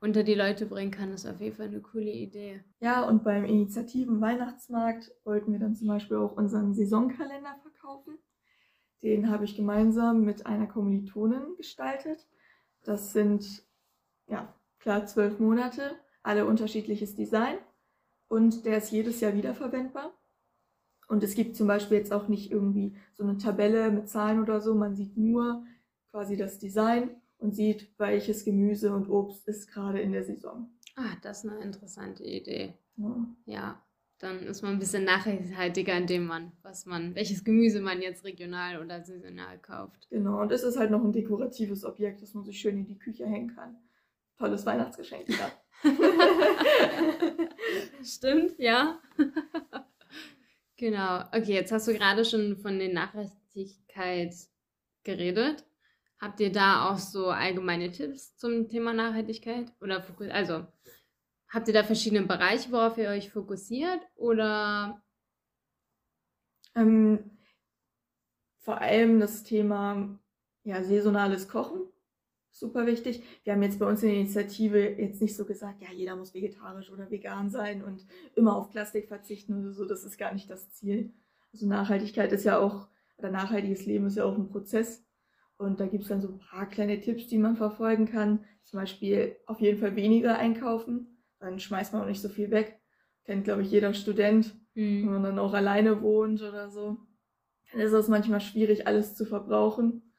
unter 0.00 0.24
die 0.24 0.34
Leute 0.34 0.66
bringen 0.66 0.90
kann. 0.90 1.10
Das 1.10 1.24
ist 1.24 1.30
auf 1.30 1.40
jeden 1.40 1.56
Fall 1.56 1.68
eine 1.68 1.80
coole 1.80 2.10
Idee. 2.10 2.64
Ja, 2.80 3.06
und 3.06 3.22
beim 3.22 3.44
Initiativen 3.44 4.20
Weihnachtsmarkt 4.20 5.12
wollten 5.24 5.52
wir 5.52 5.60
dann 5.60 5.76
zum 5.76 5.88
Beispiel 5.88 6.16
auch 6.16 6.36
unseren 6.36 6.74
Saisonkalender 6.74 7.56
verkaufen. 7.62 8.18
Den 9.02 9.30
habe 9.30 9.44
ich 9.44 9.56
gemeinsam 9.56 10.24
mit 10.24 10.44
einer 10.46 10.66
Kommilitonin 10.66 11.56
gestaltet. 11.56 12.26
Das 12.82 13.12
sind, 13.12 13.64
ja, 14.28 14.54
klar, 14.80 15.06
zwölf 15.06 15.38
Monate, 15.38 15.96
alle 16.22 16.46
unterschiedliches 16.46 17.14
Design. 17.14 17.58
Und 18.28 18.64
der 18.64 18.78
ist 18.78 18.90
jedes 18.90 19.20
Jahr 19.20 19.34
wiederverwendbar. 19.34 20.12
Und 21.08 21.22
es 21.22 21.34
gibt 21.34 21.56
zum 21.56 21.66
Beispiel 21.66 21.98
jetzt 21.98 22.12
auch 22.12 22.28
nicht 22.28 22.50
irgendwie 22.50 22.96
so 23.12 23.24
eine 23.24 23.36
Tabelle 23.36 23.90
mit 23.90 24.08
Zahlen 24.08 24.40
oder 24.40 24.60
so. 24.60 24.74
Man 24.74 24.96
sieht 24.96 25.16
nur 25.16 25.64
quasi 26.10 26.36
das 26.36 26.58
Design 26.58 27.10
und 27.38 27.54
sieht, 27.54 27.92
welches 27.98 28.44
Gemüse 28.44 28.94
und 28.94 29.08
Obst 29.10 29.46
ist 29.48 29.68
gerade 29.68 30.00
in 30.00 30.12
der 30.12 30.24
Saison. 30.24 30.70
Ah, 30.96 31.16
das 31.22 31.44
ist 31.44 31.50
eine 31.50 31.62
interessante 31.62 32.24
Idee. 32.24 32.74
Ja. 32.96 33.26
Ja, 33.46 33.82
dann 34.18 34.40
ist 34.44 34.62
man 34.62 34.74
ein 34.74 34.78
bisschen 34.78 35.04
nachhaltiger, 35.04 35.96
indem 35.96 36.26
man, 36.26 36.52
was 36.62 36.86
man, 36.86 37.14
welches 37.14 37.44
Gemüse 37.44 37.80
man 37.80 38.00
jetzt 38.00 38.24
regional 38.24 38.80
oder 38.80 39.02
saisonal 39.02 39.58
kauft. 39.58 40.08
Genau, 40.10 40.40
und 40.40 40.52
es 40.52 40.62
ist 40.62 40.78
halt 40.78 40.90
noch 40.90 41.02
ein 41.02 41.12
dekoratives 41.12 41.84
Objekt, 41.84 42.22
das 42.22 42.32
man 42.34 42.44
sich 42.44 42.60
schön 42.60 42.78
in 42.78 42.86
die 42.86 42.98
Küche 42.98 43.26
hängen 43.26 43.54
kann. 43.54 43.76
Tolles 44.42 44.66
Weihnachtsgeschenk 44.66 45.28
wieder. 45.28 45.52
Stimmt, 48.04 48.58
ja. 48.58 49.00
genau. 50.76 51.20
Okay, 51.28 51.52
jetzt 51.52 51.70
hast 51.70 51.86
du 51.86 51.94
gerade 51.94 52.24
schon 52.24 52.56
von 52.56 52.76
der 52.80 52.92
Nachhaltigkeit 52.92 54.34
geredet. 55.04 55.64
Habt 56.20 56.40
ihr 56.40 56.50
da 56.50 56.90
auch 56.90 56.98
so 56.98 57.28
allgemeine 57.28 57.92
Tipps 57.92 58.36
zum 58.36 58.68
Thema 58.68 58.92
Nachhaltigkeit? 58.92 59.72
Oder 59.80 60.04
also 60.30 60.66
habt 61.48 61.68
ihr 61.68 61.74
da 61.74 61.84
verschiedene 61.84 62.26
Bereiche, 62.26 62.72
worauf 62.72 62.98
ihr 62.98 63.10
euch 63.10 63.30
fokussiert? 63.30 64.00
Oder 64.16 65.00
ähm, 66.74 67.30
vor 68.58 68.80
allem 68.80 69.20
das 69.20 69.44
Thema 69.44 70.18
ja, 70.64 70.82
saisonales 70.82 71.48
Kochen. 71.48 71.91
Super 72.52 72.86
wichtig. 72.86 73.22
Wir 73.44 73.54
haben 73.54 73.62
jetzt 73.62 73.78
bei 73.78 73.86
uns 73.86 74.02
in 74.02 74.10
der 74.10 74.18
Initiative 74.18 74.78
jetzt 74.78 75.20
nicht 75.20 75.36
so 75.36 75.44
gesagt, 75.44 75.82
ja, 75.82 75.88
jeder 75.92 76.16
muss 76.16 76.34
vegetarisch 76.34 76.90
oder 76.90 77.10
vegan 77.10 77.50
sein 77.50 77.82
und 77.82 78.06
immer 78.34 78.56
auf 78.56 78.70
Plastik 78.70 79.08
verzichten 79.08 79.60
oder 79.60 79.72
so. 79.72 79.84
Das 79.84 80.04
ist 80.04 80.18
gar 80.18 80.32
nicht 80.32 80.50
das 80.50 80.70
Ziel. 80.70 81.12
Also 81.52 81.66
Nachhaltigkeit 81.66 82.32
ist 82.32 82.44
ja 82.44 82.58
auch, 82.58 82.88
oder 83.18 83.30
nachhaltiges 83.30 83.86
Leben 83.86 84.06
ist 84.06 84.16
ja 84.16 84.24
auch 84.24 84.36
ein 84.36 84.48
Prozess. 84.48 85.04
Und 85.56 85.80
da 85.80 85.86
gibt 85.86 86.02
es 86.02 86.08
dann 86.08 86.20
so 86.20 86.28
ein 86.28 86.38
paar 86.38 86.68
kleine 86.68 87.00
Tipps, 87.00 87.28
die 87.28 87.38
man 87.38 87.56
verfolgen 87.56 88.06
kann. 88.06 88.44
Zum 88.64 88.80
Beispiel 88.80 89.36
auf 89.46 89.60
jeden 89.60 89.78
Fall 89.78 89.96
weniger 89.96 90.38
einkaufen. 90.38 91.24
Dann 91.38 91.58
schmeißt 91.58 91.92
man 91.92 92.02
auch 92.02 92.06
nicht 92.06 92.22
so 92.22 92.28
viel 92.28 92.50
weg. 92.50 92.80
Kennt, 93.24 93.44
glaube 93.44 93.62
ich, 93.62 93.70
jeder 93.70 93.94
Student, 93.94 94.54
mhm. 94.74 95.04
wenn 95.04 95.12
man 95.12 95.22
dann 95.22 95.38
auch 95.38 95.54
alleine 95.54 96.02
wohnt 96.02 96.42
oder 96.42 96.68
so. 96.68 96.98
Dann 97.70 97.80
ist 97.80 97.92
es 97.92 98.08
manchmal 98.08 98.40
schwierig, 98.40 98.86
alles 98.86 99.14
zu 99.14 99.24
verbrauchen. 99.24 100.11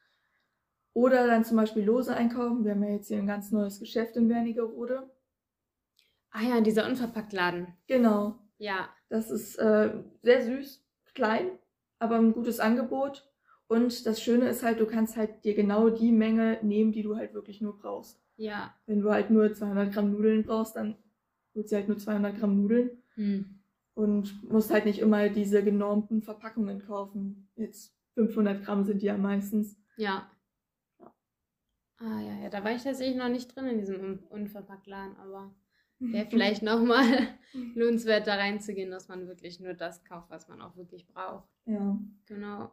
Oder 0.93 1.27
dann 1.27 1.43
zum 1.43 1.57
Beispiel 1.57 1.83
lose 1.83 2.15
einkaufen. 2.15 2.63
Wir 2.63 2.71
haben 2.71 2.83
ja 2.83 2.91
jetzt 2.91 3.07
hier 3.07 3.17
ein 3.17 3.27
ganz 3.27 3.51
neues 3.51 3.79
Geschäft 3.79 4.15
in 4.15 4.29
Wernigerode. 4.29 5.09
Ah 6.29 6.41
ja, 6.41 6.62
dieser 6.62 6.88
Unverpacktladen. 6.88 7.67
Genau. 7.88 8.39
Ja. 8.57 8.89
Das 9.09 9.29
ist 9.29 9.55
äh, 9.57 9.91
sehr 10.21 10.43
süß, 10.43 10.83
klein, 11.13 11.51
aber 12.00 12.15
ein 12.15 12.33
gutes 12.33 12.59
Angebot. 12.59 13.29
Und 13.67 14.05
das 14.05 14.21
Schöne 14.21 14.50
ist 14.50 14.63
halt, 14.63 14.79
du 14.79 14.85
kannst 14.85 15.17
halt 15.17 15.43
dir 15.45 15.55
genau 15.55 15.89
die 15.89 16.12
Menge 16.12 16.59
nehmen, 16.62 16.91
die 16.91 17.03
du 17.03 17.15
halt 17.15 17.33
wirklich 17.33 17.62
nur 17.62 17.77
brauchst. 17.77 18.21
Ja. 18.35 18.73
Wenn 18.85 19.01
du 19.01 19.12
halt 19.12 19.29
nur 19.29 19.53
200 19.53 19.93
Gramm 19.93 20.12
Nudeln 20.12 20.43
brauchst, 20.43 20.75
dann 20.75 20.95
holst 21.55 21.71
du 21.71 21.75
halt 21.75 21.88
nur 21.88 21.97
200 21.97 22.38
Gramm 22.38 22.62
Nudeln. 22.62 22.91
Hm. 23.15 23.59
Und 23.95 24.50
musst 24.51 24.71
halt 24.71 24.85
nicht 24.85 25.00
immer 25.00 25.29
diese 25.29 25.63
genormten 25.63 26.23
Verpackungen 26.23 26.79
kaufen. 26.79 27.47
Jetzt 27.55 27.95
500 28.15 28.63
Gramm 28.63 28.83
sind 28.83 29.01
die 29.01 29.07
ja 29.07 29.17
meistens. 29.17 29.77
Ja. 29.97 30.29
Ah 32.03 32.19
ja, 32.19 32.43
ja, 32.43 32.50
da 32.50 32.63
war 32.65 32.72
ich 32.72 32.83
tatsächlich 32.83 33.15
noch 33.15 33.29
nicht 33.29 33.55
drin 33.55 33.65
in 33.65 33.77
diesem 33.77 34.19
Unverpacktladen, 34.29 35.15
aber 35.17 35.55
wäre 36.00 36.25
vielleicht 36.29 36.62
nochmal 36.62 37.05
lohnenswert, 37.75 38.27
da 38.27 38.36
reinzugehen, 38.36 38.91
dass 38.91 39.07
man 39.07 39.27
wirklich 39.27 39.62
nur 39.62 39.74
das 39.74 40.03
kauft, 40.03 40.29
was 40.29 40.50
man 40.50 40.62
auch 40.62 40.75
wirklich 40.75 41.07
braucht. 41.07 41.48
Ja. 41.65 41.98
Genau. 42.25 42.72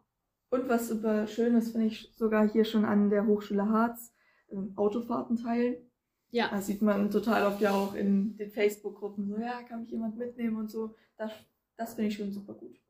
Und 0.50 0.68
was 0.68 0.88
super 0.88 1.28
schön 1.28 1.54
ist, 1.54 1.70
finde 1.70 1.86
ich 1.86 2.12
sogar 2.16 2.48
hier 2.48 2.64
schon 2.64 2.84
an 2.84 3.08
der 3.08 3.24
Hochschule 3.24 3.68
Harz, 3.68 4.12
ähm, 4.50 4.72
Autofahrten 4.74 5.36
teilen. 5.36 5.76
Ja. 6.32 6.48
Das 6.48 6.66
sieht 6.66 6.82
man 6.82 7.08
total 7.10 7.46
oft 7.46 7.60
ja 7.60 7.70
auch 7.70 7.94
in 7.94 8.36
den 8.36 8.50
Facebook-Gruppen, 8.50 9.28
so, 9.28 9.38
ja, 9.38 9.62
kann 9.62 9.82
mich 9.82 9.90
jemand 9.92 10.18
mitnehmen 10.18 10.56
und 10.56 10.70
so. 10.70 10.96
Das, 11.16 11.30
das 11.76 11.94
finde 11.94 12.08
ich 12.08 12.16
schon 12.16 12.32
super 12.32 12.54
gut. 12.54 12.80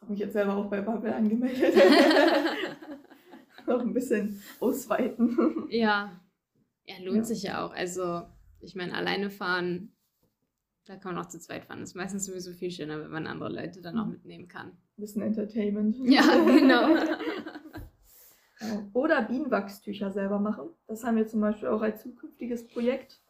Habe 0.00 0.12
mich 0.12 0.20
jetzt 0.20 0.34
selber 0.34 0.54
auch 0.54 0.70
bei 0.70 0.80
Bubble 0.80 1.14
angemeldet. 1.14 1.74
noch 3.66 3.80
ein 3.80 3.92
bisschen 3.92 4.42
ausweiten. 4.60 5.66
Ja, 5.70 6.20
ja 6.84 6.94
lohnt 7.02 7.18
ja. 7.18 7.24
sich 7.24 7.42
ja 7.42 7.64
auch. 7.64 7.72
Also, 7.72 8.22
ich 8.60 8.74
meine, 8.74 8.94
alleine 8.94 9.30
fahren, 9.30 9.94
da 10.86 10.96
kann 10.96 11.14
man 11.14 11.24
auch 11.24 11.28
zu 11.28 11.38
zweit 11.38 11.64
fahren. 11.64 11.80
Das 11.80 11.90
ist 11.90 11.94
meistens 11.94 12.26
sowieso 12.26 12.52
viel 12.52 12.70
schöner, 12.70 13.00
wenn 13.00 13.10
man 13.10 13.26
andere 13.26 13.50
Leute 13.50 13.80
dann 13.80 13.98
auch 13.98 14.06
mhm. 14.06 14.12
mitnehmen 14.12 14.48
kann. 14.48 14.68
Ein 14.68 15.00
bisschen 15.00 15.22
Entertainment. 15.22 15.96
Ja, 16.04 16.22
genau. 16.44 16.96
Oder 18.92 19.22
Bienenwachstücher 19.22 20.10
selber 20.10 20.38
machen. 20.38 20.68
Das 20.86 21.04
haben 21.04 21.16
wir 21.16 21.26
zum 21.26 21.40
Beispiel 21.40 21.68
auch 21.68 21.80
als 21.80 22.02
zukünftiges 22.02 22.66
Projekt. 22.68 23.22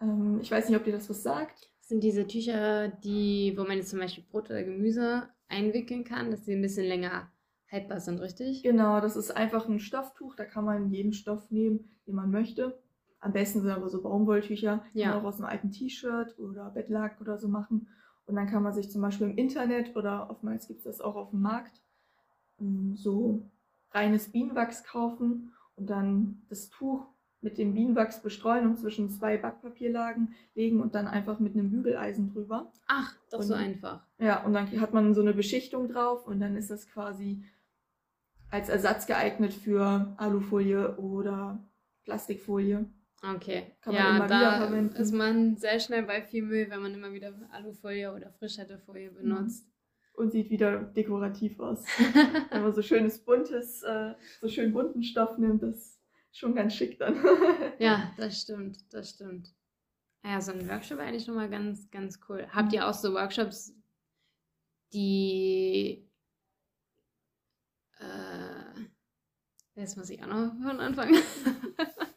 Ähm, 0.00 0.40
ich 0.42 0.50
weiß 0.50 0.68
nicht, 0.68 0.76
ob 0.76 0.84
dir 0.84 0.92
das 0.92 1.08
was 1.08 1.22
sagt. 1.22 1.70
Das 1.78 1.88
sind 1.88 2.02
diese 2.02 2.26
Tücher, 2.26 2.88
die, 2.88 3.54
wo 3.56 3.62
man 3.64 3.76
jetzt 3.76 3.90
zum 3.90 4.00
Beispiel 4.00 4.24
Brot 4.24 4.50
oder 4.50 4.64
Gemüse 4.64 5.28
einwickeln 5.48 6.04
kann, 6.04 6.30
dass 6.30 6.44
sie 6.44 6.54
ein 6.54 6.62
bisschen 6.62 6.86
länger 6.86 7.30
haltbar 7.72 8.00
sind, 8.00 8.20
richtig? 8.20 8.62
Genau, 8.62 9.00
das 9.00 9.16
ist 9.16 9.30
einfach 9.30 9.68
ein 9.68 9.80
Stofftuch, 9.80 10.36
da 10.36 10.44
kann 10.44 10.64
man 10.64 10.90
jeden 10.90 11.12
Stoff 11.12 11.50
nehmen, 11.50 11.90
den 12.06 12.14
man 12.14 12.30
möchte. 12.30 12.78
Am 13.18 13.32
besten 13.32 13.62
sind 13.62 13.70
aber 13.70 13.88
so 13.88 14.02
Baumwolltücher, 14.02 14.84
ja. 14.92 15.06
kann 15.06 15.16
man 15.16 15.24
auch 15.24 15.28
aus 15.28 15.36
einem 15.36 15.46
alten 15.46 15.70
T-Shirt 15.70 16.38
oder 16.38 16.70
Bettlaken 16.70 17.22
oder 17.22 17.38
so 17.38 17.48
machen. 17.48 17.88
Und 18.26 18.36
dann 18.36 18.46
kann 18.46 18.62
man 18.62 18.72
sich 18.72 18.90
zum 18.90 19.00
Beispiel 19.00 19.28
im 19.28 19.36
Internet 19.36 19.96
oder 19.96 20.30
oftmals 20.30 20.68
gibt 20.68 20.78
es 20.78 20.84
das 20.84 21.00
auch 21.00 21.16
auf 21.16 21.30
dem 21.30 21.40
Markt 21.40 21.82
ähm, 22.60 22.94
so 22.96 23.48
reines 23.92 24.30
Bienenwachs 24.30 24.84
kaufen 24.84 25.52
und 25.76 25.88
dann 25.90 26.42
das 26.48 26.68
Tuch 26.68 27.06
mit 27.40 27.58
dem 27.58 27.74
Bienenwachs 27.74 28.22
bestreuen 28.22 28.66
und 28.66 28.78
zwischen 28.78 29.10
zwei 29.10 29.36
Backpapierlagen 29.36 30.34
legen 30.54 30.80
und 30.80 30.94
dann 30.94 31.08
einfach 31.08 31.40
mit 31.40 31.54
einem 31.54 31.70
Bügeleisen 31.70 32.32
drüber. 32.32 32.72
Ach, 32.86 33.16
doch 33.30 33.40
und, 33.40 33.44
so 33.44 33.54
einfach. 33.54 34.06
Ja, 34.18 34.44
und 34.44 34.52
dann 34.52 34.80
hat 34.80 34.94
man 34.94 35.12
so 35.14 35.20
eine 35.20 35.34
Beschichtung 35.34 35.88
drauf 35.88 36.26
und 36.26 36.40
dann 36.40 36.56
ist 36.56 36.70
das 36.70 36.88
quasi 36.88 37.44
als 38.52 38.68
Ersatz 38.68 39.06
geeignet 39.06 39.54
für 39.54 40.14
Alufolie 40.18 40.96
oder 40.98 41.66
Plastikfolie. 42.04 42.86
Okay. 43.22 43.76
Kann 43.80 43.94
man 43.94 44.02
ja, 44.02 44.16
immer 44.16 44.26
da 44.26 44.40
wieder 44.40 44.66
verwenden. 44.66 44.96
ist 44.96 45.12
man 45.12 45.56
sehr 45.56 45.80
schnell 45.80 46.02
bei 46.02 46.22
viel 46.22 46.42
Müll, 46.42 46.68
wenn 46.68 46.82
man 46.82 46.92
immer 46.92 47.12
wieder 47.12 47.32
Alufolie 47.50 48.12
oder 48.12 48.30
Frischhaltefolie 48.32 49.10
mhm. 49.10 49.14
benutzt. 49.14 49.66
Und 50.14 50.32
sieht 50.32 50.50
wieder 50.50 50.82
dekorativ 50.82 51.58
aus. 51.60 51.86
wenn 52.50 52.62
man 52.62 52.74
so 52.74 52.82
schönes 52.82 53.24
buntes, 53.24 53.82
äh, 53.82 54.14
so 54.42 54.48
schön 54.48 54.74
bunten 54.74 55.02
Stoff 55.02 55.38
nimmt, 55.38 55.62
das 55.62 55.76
ist 55.76 56.00
schon 56.32 56.54
ganz 56.54 56.74
schick 56.74 56.98
dann. 56.98 57.16
ja, 57.78 58.12
das 58.18 58.42
stimmt, 58.42 58.92
das 58.92 59.10
stimmt. 59.10 59.54
Ja, 60.22 60.42
so 60.42 60.52
ein 60.52 60.68
Workshop 60.68 60.98
eigentlich 60.98 61.26
nochmal 61.26 61.48
ganz, 61.48 61.90
ganz 61.90 62.20
cool. 62.28 62.46
Habt 62.50 62.74
ihr 62.74 62.86
auch 62.86 62.92
so 62.92 63.14
Workshops, 63.14 63.74
die 64.92 66.06
Jetzt 69.74 69.96
muss 69.96 70.10
ich 70.10 70.22
auch 70.22 70.28
noch 70.28 70.52
von 70.62 70.80
Anfang. 70.80 71.14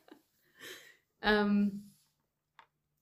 ähm, 1.21 1.93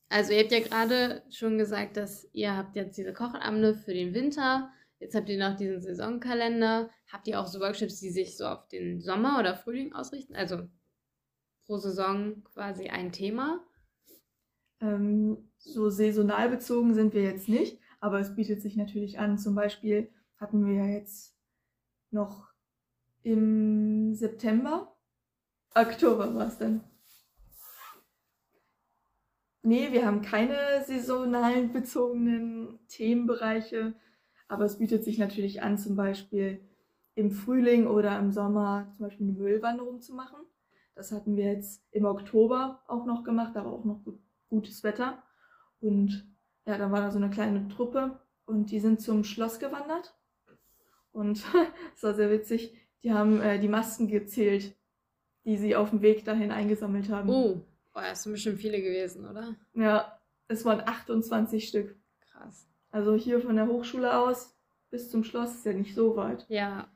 also 0.10 0.32
ihr 0.32 0.44
habt 0.44 0.52
ja 0.52 0.60
gerade 0.60 1.24
schon 1.32 1.58
gesagt, 1.58 1.98
dass 1.98 2.30
ihr 2.34 2.56
habt 2.56 2.76
jetzt 2.76 2.98
diese 2.98 3.14
Kochabende 3.14 3.74
für 3.74 3.94
den 3.94 4.14
Winter. 4.14 4.72
Jetzt 5.00 5.16
habt 5.16 5.28
ihr 5.28 5.40
noch 5.40 5.58
diesen 5.58 5.82
Saisonkalender. 5.82 6.92
Habt 7.12 7.28
ihr 7.28 7.40
auch 7.40 7.48
so 7.48 7.60
Workshops, 7.60 8.00
die 8.00 8.12
sich 8.12 8.38
so 8.38 8.46
auf 8.46 8.68
den 8.68 9.02
Sommer 9.02 9.40
oder 9.40 9.56
Frühling 9.56 9.94
ausrichten? 9.94 10.36
Also 10.36 10.70
pro 11.66 11.78
Saison 11.78 12.44
quasi 12.44 12.90
ein 12.90 13.12
Thema? 13.12 13.66
Ähm, 14.82 15.52
so 15.58 15.90
saisonal 15.90 16.50
bezogen 16.50 16.94
sind 16.94 17.14
wir 17.14 17.24
jetzt 17.24 17.50
nicht, 17.50 17.80
aber 18.00 18.20
es 18.20 18.36
bietet 18.36 18.62
sich 18.62 18.76
natürlich 18.76 19.18
an. 19.18 19.40
Zum 19.40 19.56
Beispiel 19.56 20.12
hatten 20.38 20.64
wir 20.66 20.74
ja 20.74 20.86
jetzt 20.86 21.36
noch 22.12 22.53
im 23.24 24.14
September. 24.14 24.96
Oktober 25.74 26.34
war 26.36 26.48
es 26.48 26.58
dann. 26.58 26.84
Nee, 29.64 29.92
wir 29.92 30.06
haben 30.06 30.22
keine 30.22 30.84
saisonalen 30.86 31.72
bezogenen 31.72 32.80
Themenbereiche, 32.90 33.96
aber 34.50 34.66
es 34.66 34.78
bietet 34.78 35.06
sich 35.06 35.18
natürlich 35.18 35.64
an, 35.64 35.78
zum 35.78 35.96
Beispiel 35.96 36.60
im 37.16 37.32
Frühling 37.32 37.88
oder 37.88 38.20
im 38.20 38.32
Sommer 38.32 38.92
zum 38.98 39.06
Beispiel 39.06 39.28
eine 39.28 39.38
Müllwanderung 39.38 40.02
zu 40.02 40.14
machen. 40.14 40.38
Das 40.96 41.12
hatten 41.12 41.38
wir 41.38 41.46
jetzt 41.46 41.82
im 41.92 42.06
Oktober 42.06 42.84
auch 42.88 43.06
noch 43.06 43.24
gemacht, 43.24 43.56
aber 43.56 43.72
auch 43.72 43.86
noch 43.86 44.04
gut, 44.04 44.20
gutes 44.50 44.84
Wetter. 44.84 45.24
Und 45.80 46.28
ja, 46.66 46.78
da 46.78 46.92
war 46.92 47.02
da 47.02 47.12
so 47.12 47.18
eine 47.18 47.30
kleine 47.30 47.68
Truppe 47.68 48.20
und 48.46 48.70
die 48.70 48.80
sind 48.80 49.02
zum 49.02 49.24
Schloss 49.24 49.60
gewandert. 49.60 50.14
Und 51.12 51.44
es 51.96 52.04
war 52.04 52.14
sehr 52.14 52.30
witzig. 52.30 52.76
Die 53.04 53.12
haben 53.12 53.42
äh, 53.42 53.60
die 53.60 53.68
Masken 53.68 54.08
gezählt, 54.08 54.76
die 55.46 55.58
sie 55.58 55.76
auf 55.76 55.90
dem 55.90 56.02
Weg 56.02 56.24
dahin 56.26 56.52
eingesammelt 56.52 57.10
haben. 57.10 57.30
Oh, 57.30 57.62
oh 57.94 58.00
das 58.00 58.24
sind 58.24 58.34
bestimmt 58.34 58.60
viele 58.60 58.82
gewesen, 58.82 59.28
oder? 59.28 59.56
Ja, 59.74 60.20
es 60.48 60.64
waren 60.66 60.82
28 60.82 61.68
Stück. 61.68 61.96
Krass. 62.32 62.68
Also 62.92 63.16
hier 63.16 63.42
von 63.42 63.56
der 63.56 63.68
Hochschule 63.68 64.18
aus 64.18 64.56
bis 64.94 65.10
zum 65.10 65.24
Schloss 65.24 65.56
ist 65.56 65.66
ja 65.66 65.74
nicht 65.74 65.96
so 65.96 66.16
weit. 66.16 66.46
Ja. 66.50 66.88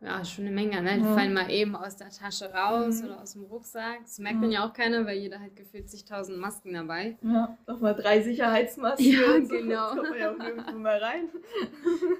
Ja, 0.00 0.24
schon 0.24 0.44
eine 0.44 0.54
Menge, 0.54 0.80
ne? 0.80 0.98
Die 0.98 1.04
ja. 1.04 1.14
fallen 1.14 1.32
mal 1.32 1.50
eben 1.50 1.74
aus 1.74 1.96
der 1.96 2.10
Tasche 2.10 2.52
raus 2.52 3.00
mhm. 3.00 3.06
oder 3.06 3.22
aus 3.22 3.32
dem 3.32 3.42
Rucksack. 3.42 4.02
Das 4.02 4.18
merkt 4.18 4.36
ja. 4.36 4.42
dann 4.42 4.52
ja 4.52 4.68
auch 4.68 4.72
keiner, 4.72 5.06
weil 5.06 5.16
jeder 5.16 5.40
hat 5.40 5.56
gefühlt 5.56 5.90
zigtausend 5.90 6.38
Masken 6.38 6.72
dabei. 6.72 7.18
Ja, 7.22 7.58
nochmal 7.66 7.96
drei 7.96 8.22
Sicherheitsmasken. 8.22 9.06
Ja, 9.06 9.38
genau. 9.38 9.88
So. 9.90 9.96
kommt 9.96 10.10
man 10.10 10.18
ja 10.18 10.32
auch 10.32 10.38
nirgendwo 10.38 10.78
mal 10.78 10.98
rein. 10.98 11.28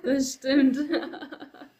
Das 0.02 0.34
stimmt. 0.34 0.78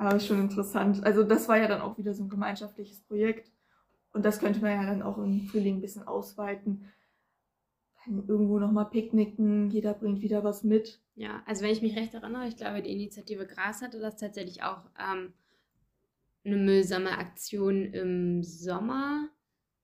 Aber 0.00 0.18
schon 0.18 0.40
interessant. 0.40 1.04
Also 1.04 1.22
das 1.24 1.46
war 1.46 1.58
ja 1.58 1.68
dann 1.68 1.82
auch 1.82 1.98
wieder 1.98 2.14
so 2.14 2.24
ein 2.24 2.30
gemeinschaftliches 2.30 3.02
Projekt. 3.02 3.52
Und 4.14 4.24
das 4.24 4.38
könnte 4.38 4.60
man 4.60 4.70
ja 4.70 4.86
dann 4.86 5.02
auch 5.02 5.18
im 5.18 5.42
Frühling 5.42 5.76
ein 5.76 5.80
bisschen 5.82 6.08
ausweiten. 6.08 6.90
Dann 8.06 8.26
irgendwo 8.26 8.58
nochmal 8.58 8.88
picknicken, 8.88 9.70
jeder 9.70 9.92
bringt 9.92 10.22
wieder 10.22 10.42
was 10.42 10.64
mit. 10.64 11.02
Ja, 11.16 11.42
also 11.44 11.62
wenn 11.62 11.70
ich 11.72 11.82
mich 11.82 11.96
recht 11.96 12.14
erinnere, 12.14 12.48
ich 12.48 12.56
glaube, 12.56 12.80
die 12.80 12.92
Initiative 12.92 13.46
Gras 13.46 13.82
hatte 13.82 14.00
das 14.00 14.16
tatsächlich 14.16 14.62
auch 14.62 14.88
ähm, 14.98 15.34
eine 16.46 16.56
müllsame 16.56 17.18
Aktion 17.18 17.84
im 17.92 18.42
Sommer. 18.42 19.28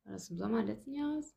War 0.05 0.13
das 0.15 0.31
im 0.31 0.39
Sommer 0.39 0.65
letzten 0.65 0.95
Jahres? 0.95 1.37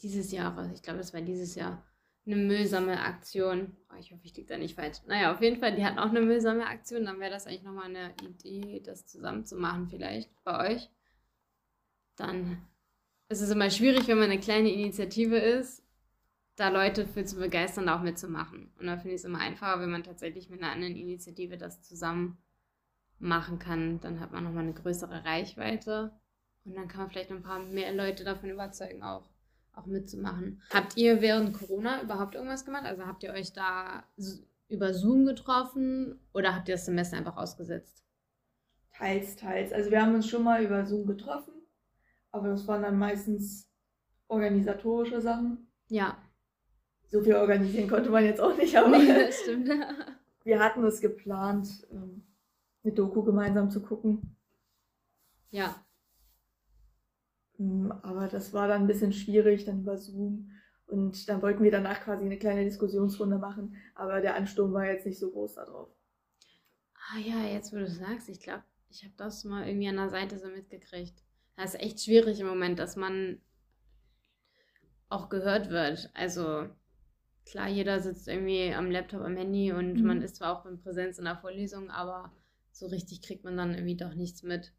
Dieses 0.00 0.32
Jahres, 0.32 0.72
ich 0.72 0.82
glaube, 0.82 0.98
das 0.98 1.14
war 1.14 1.20
dieses 1.20 1.54
Jahr. 1.54 1.86
Eine 2.26 2.36
Müllsammelaktion. 2.36 3.76
Oh, 3.90 3.96
ich 3.98 4.12
hoffe, 4.12 4.24
ich 4.24 4.36
liege 4.36 4.48
da 4.48 4.58
nicht 4.58 4.76
falsch. 4.76 4.98
Naja, 5.06 5.32
auf 5.32 5.40
jeden 5.40 5.58
Fall, 5.58 5.74
die 5.74 5.84
hatten 5.84 5.98
auch 5.98 6.10
eine 6.10 6.20
Müllsammelaktion. 6.20 7.04
Dann 7.04 7.20
wäre 7.20 7.30
das 7.30 7.46
eigentlich 7.46 7.62
nochmal 7.62 7.86
eine 7.86 8.14
Idee, 8.22 8.80
das 8.80 9.06
zusammen 9.06 9.44
zu 9.44 9.56
machen, 9.56 9.88
vielleicht 9.88 10.30
bei 10.44 10.74
euch. 10.74 10.90
Dann 12.16 12.62
ist 13.28 13.40
es 13.40 13.50
immer 13.50 13.70
schwierig, 13.70 14.06
wenn 14.06 14.18
man 14.18 14.30
eine 14.30 14.40
kleine 14.40 14.72
Initiative 14.72 15.36
ist, 15.36 15.82
da 16.56 16.68
Leute 16.68 17.06
für 17.06 17.24
zu 17.24 17.36
begeistern, 17.36 17.88
auch 17.88 18.02
mitzumachen. 18.02 18.72
Und 18.78 18.86
da 18.86 18.96
finde 18.96 19.14
ich 19.14 19.20
es 19.20 19.24
immer 19.24 19.40
einfacher, 19.40 19.80
wenn 19.80 19.90
man 19.90 20.04
tatsächlich 20.04 20.50
mit 20.50 20.62
einer 20.62 20.72
anderen 20.72 20.94
Initiative 20.94 21.56
das 21.56 21.82
zusammen 21.82 22.38
machen 23.18 23.58
kann. 23.58 24.00
Dann 24.00 24.20
hat 24.20 24.32
man 24.32 24.44
nochmal 24.44 24.64
eine 24.64 24.74
größere 24.74 25.24
Reichweite. 25.24 26.12
Und 26.64 26.76
dann 26.76 26.88
kann 26.88 27.00
man 27.00 27.10
vielleicht 27.10 27.32
ein 27.32 27.42
paar 27.42 27.58
mehr 27.58 27.92
Leute 27.92 28.22
davon 28.22 28.50
überzeugen, 28.50 29.02
auch 29.02 29.31
auch 29.72 29.86
mitzumachen. 29.86 30.60
Habt 30.70 30.96
ihr 30.96 31.20
während 31.20 31.54
Corona 31.54 32.02
überhaupt 32.02 32.34
irgendwas 32.34 32.64
gemacht? 32.64 32.84
Also 32.84 33.06
habt 33.06 33.22
ihr 33.22 33.32
euch 33.32 33.52
da 33.52 34.04
über 34.68 34.94
Zoom 34.94 35.26
getroffen 35.26 36.20
oder 36.32 36.54
habt 36.54 36.68
ihr 36.68 36.74
das 36.74 36.86
Semester 36.86 37.16
einfach 37.16 37.36
ausgesetzt? 37.36 38.04
Teils, 38.92 39.36
teils. 39.36 39.72
Also 39.72 39.90
wir 39.90 40.02
haben 40.02 40.14
uns 40.14 40.28
schon 40.28 40.42
mal 40.42 40.62
über 40.62 40.84
Zoom 40.84 41.06
getroffen, 41.06 41.54
aber 42.30 42.48
das 42.48 42.66
waren 42.68 42.82
dann 42.82 42.98
meistens 42.98 43.68
organisatorische 44.28 45.20
Sachen. 45.20 45.68
Ja. 45.88 46.16
So 47.08 47.22
viel 47.22 47.34
organisieren 47.34 47.88
konnte 47.88 48.10
man 48.10 48.24
jetzt 48.24 48.40
auch 48.40 48.56
nicht, 48.56 48.76
aber 48.76 48.96
nee, 48.96 49.06
das 49.06 49.40
stimmt. 49.40 49.68
wir 50.44 50.60
hatten 50.60 50.84
es 50.84 51.00
geplant, 51.00 51.86
ähm, 51.90 52.22
eine 52.84 52.94
Doku 52.94 53.22
gemeinsam 53.22 53.70
zu 53.70 53.82
gucken. 53.82 54.36
Ja. 55.50 55.84
Hm, 57.62 57.92
aber 58.02 58.26
das 58.26 58.52
war 58.52 58.66
dann 58.66 58.82
ein 58.82 58.86
bisschen 58.86 59.12
schwierig, 59.12 59.64
dann 59.64 59.82
über 59.82 59.96
Zoom. 59.96 60.50
Und 60.86 61.28
dann 61.28 61.40
wollten 61.40 61.62
wir 61.62 61.70
danach 61.70 62.00
quasi 62.02 62.24
eine 62.24 62.38
kleine 62.38 62.64
Diskussionsrunde 62.64 63.38
machen, 63.38 63.76
aber 63.94 64.20
der 64.20 64.34
Ansturm 64.34 64.72
war 64.72 64.84
jetzt 64.84 65.06
nicht 65.06 65.18
so 65.18 65.30
groß 65.30 65.54
darauf. 65.54 65.88
Ah 66.94 67.18
ja, 67.18 67.46
jetzt 67.46 67.72
wo 67.72 67.76
du 67.76 67.88
sagst, 67.88 68.28
ich 68.28 68.40
glaube, 68.40 68.64
ich 68.90 69.02
habe 69.04 69.14
das 69.16 69.44
mal 69.44 69.66
irgendwie 69.66 69.88
an 69.88 69.96
der 69.96 70.10
Seite 70.10 70.38
so 70.38 70.48
mitgekriegt. 70.48 71.22
Das 71.56 71.74
ist 71.74 71.80
echt 71.80 72.02
schwierig 72.02 72.40
im 72.40 72.46
Moment, 72.46 72.78
dass 72.78 72.96
man 72.96 73.40
auch 75.08 75.28
gehört 75.28 75.70
wird. 75.70 76.10
Also 76.14 76.68
klar, 77.46 77.68
jeder 77.68 78.00
sitzt 78.00 78.28
irgendwie 78.28 78.74
am 78.74 78.90
Laptop, 78.90 79.22
am 79.22 79.36
Handy 79.36 79.72
und 79.72 79.94
mhm. 79.94 80.06
man 80.06 80.22
ist 80.22 80.36
zwar 80.36 80.58
auch 80.58 80.66
in 80.66 80.80
Präsenz 80.80 81.18
in 81.18 81.24
der 81.24 81.38
Vorlesung, 81.38 81.90
aber 81.90 82.32
so 82.70 82.86
richtig 82.86 83.22
kriegt 83.22 83.44
man 83.44 83.56
dann 83.56 83.74
irgendwie 83.74 83.96
doch 83.96 84.14
nichts 84.14 84.42
mit. 84.42 84.72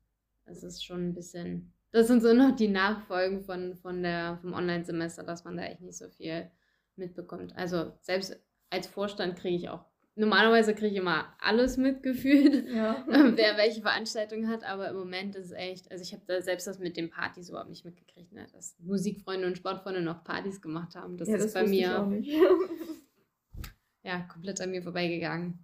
Es 0.45 0.63
ist 0.63 0.83
schon 0.83 1.09
ein 1.09 1.13
bisschen 1.13 1.73
das 1.93 2.07
sind 2.07 2.23
so 2.23 2.33
noch 2.33 2.55
die 2.55 2.67
Nachfolgen 2.67 3.43
von, 3.43 3.75
von 3.75 4.01
der, 4.01 4.39
vom 4.41 4.53
Online-Semester, 4.53 5.23
dass 5.23 5.43
man 5.43 5.55
da 5.55 5.63
echt 5.63 5.81
nicht 5.81 5.97
so 5.97 6.09
viel 6.09 6.49
mitbekommt. 6.95 7.55
Also 7.55 7.93
selbst 8.01 8.35
als 8.71 8.87
Vorstand 8.87 9.37
kriege 9.37 9.55
ich 9.55 9.69
auch, 9.69 9.85
normalerweise 10.15 10.73
kriege 10.73 10.87
ich 10.87 10.95
immer 10.97 11.35
alles 11.39 11.77
mitgefühlt, 11.77 12.67
ja. 12.67 13.03
wer 13.07 13.57
welche 13.57 13.81
Veranstaltung 13.81 14.47
hat, 14.47 14.63
aber 14.63 14.89
im 14.89 14.95
Moment 14.95 15.35
ist 15.35 15.45
es 15.45 15.51
echt, 15.51 15.91
also 15.91 16.01
ich 16.01 16.13
habe 16.13 16.23
da 16.25 16.41
selbst 16.41 16.65
das 16.65 16.79
mit 16.79 16.97
den 16.97 17.11
Partys 17.11 17.49
überhaupt 17.49 17.69
nicht 17.69 17.85
mitgekriegt, 17.85 18.33
ne? 18.33 18.47
dass 18.51 18.75
Musikfreunde 18.79 19.45
und 19.45 19.57
Sportfreunde 19.57 20.01
noch 20.01 20.23
Partys 20.23 20.61
gemacht 20.63 20.95
haben. 20.95 21.17
Das 21.17 21.29
ja, 21.29 21.35
ist 21.35 21.45
das 21.45 21.53
bei 21.53 21.67
mir 21.67 22.11
ja 24.03 24.19
komplett 24.21 24.59
an 24.61 24.71
mir 24.71 24.81
vorbeigegangen. 24.81 25.63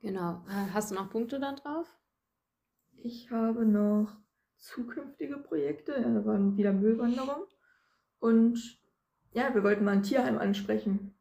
Genau. 0.00 0.44
Äh, 0.48 0.70
hast 0.74 0.90
du 0.90 0.94
noch 0.94 1.08
Punkte 1.08 1.40
da 1.40 1.54
drauf? 1.54 1.86
Ich 2.92 3.30
habe 3.30 3.64
noch 3.64 4.14
zukünftige 4.58 5.38
Projekte. 5.38 5.92
Ja, 5.92 6.12
da 6.12 6.24
waren 6.24 6.56
wieder 6.56 6.72
Müllwanderung. 6.72 7.44
Und 8.18 8.80
ja, 9.32 9.54
wir 9.54 9.62
wollten 9.62 9.84
mal 9.84 9.92
ein 9.92 10.02
Tierheim 10.02 10.38
ansprechen. 10.38 11.14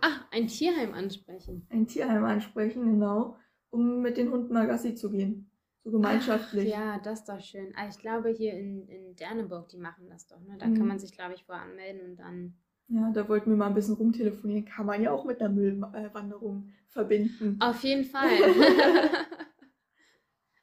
Ach, 0.00 0.24
ein 0.30 0.46
Tierheim 0.46 0.94
ansprechen. 0.94 1.66
Ein 1.70 1.86
Tierheim 1.86 2.24
ansprechen, 2.24 2.84
genau, 2.86 3.36
um 3.70 4.00
mit 4.00 4.16
den 4.16 4.30
Hunden 4.30 4.52
mal 4.52 4.66
Gassi 4.66 4.94
zu 4.94 5.10
gehen. 5.10 5.50
So 5.82 5.90
gemeinschaftlich. 5.90 6.72
Ach, 6.74 6.78
ja, 6.78 6.98
das 6.98 7.20
ist 7.20 7.28
doch 7.28 7.40
schön. 7.40 7.72
Ah, 7.74 7.88
ich 7.88 7.98
glaube, 7.98 8.30
hier 8.30 8.54
in, 8.54 8.86
in 8.88 9.16
Derneburg, 9.16 9.68
die 9.68 9.78
machen 9.78 10.08
das 10.08 10.26
doch. 10.26 10.40
Ne? 10.40 10.56
Da 10.58 10.66
mhm. 10.66 10.74
kann 10.76 10.86
man 10.86 10.98
sich, 10.98 11.12
glaube 11.12 11.34
ich, 11.34 11.44
vorher 11.44 11.64
anmelden 11.64 12.10
und 12.10 12.16
dann. 12.16 12.54
Ja, 12.88 13.10
da 13.12 13.28
wollten 13.28 13.50
wir 13.50 13.56
mal 13.56 13.68
ein 13.68 13.74
bisschen 13.74 13.94
rumtelefonieren. 13.94 14.64
Kann 14.64 14.86
man 14.86 15.02
ja 15.02 15.12
auch 15.12 15.24
mit 15.24 15.40
einer 15.40 15.50
Müllwanderung 15.50 16.70
verbinden. 16.88 17.56
Auf 17.60 17.82
jeden 17.82 18.04
Fall. 18.12 18.28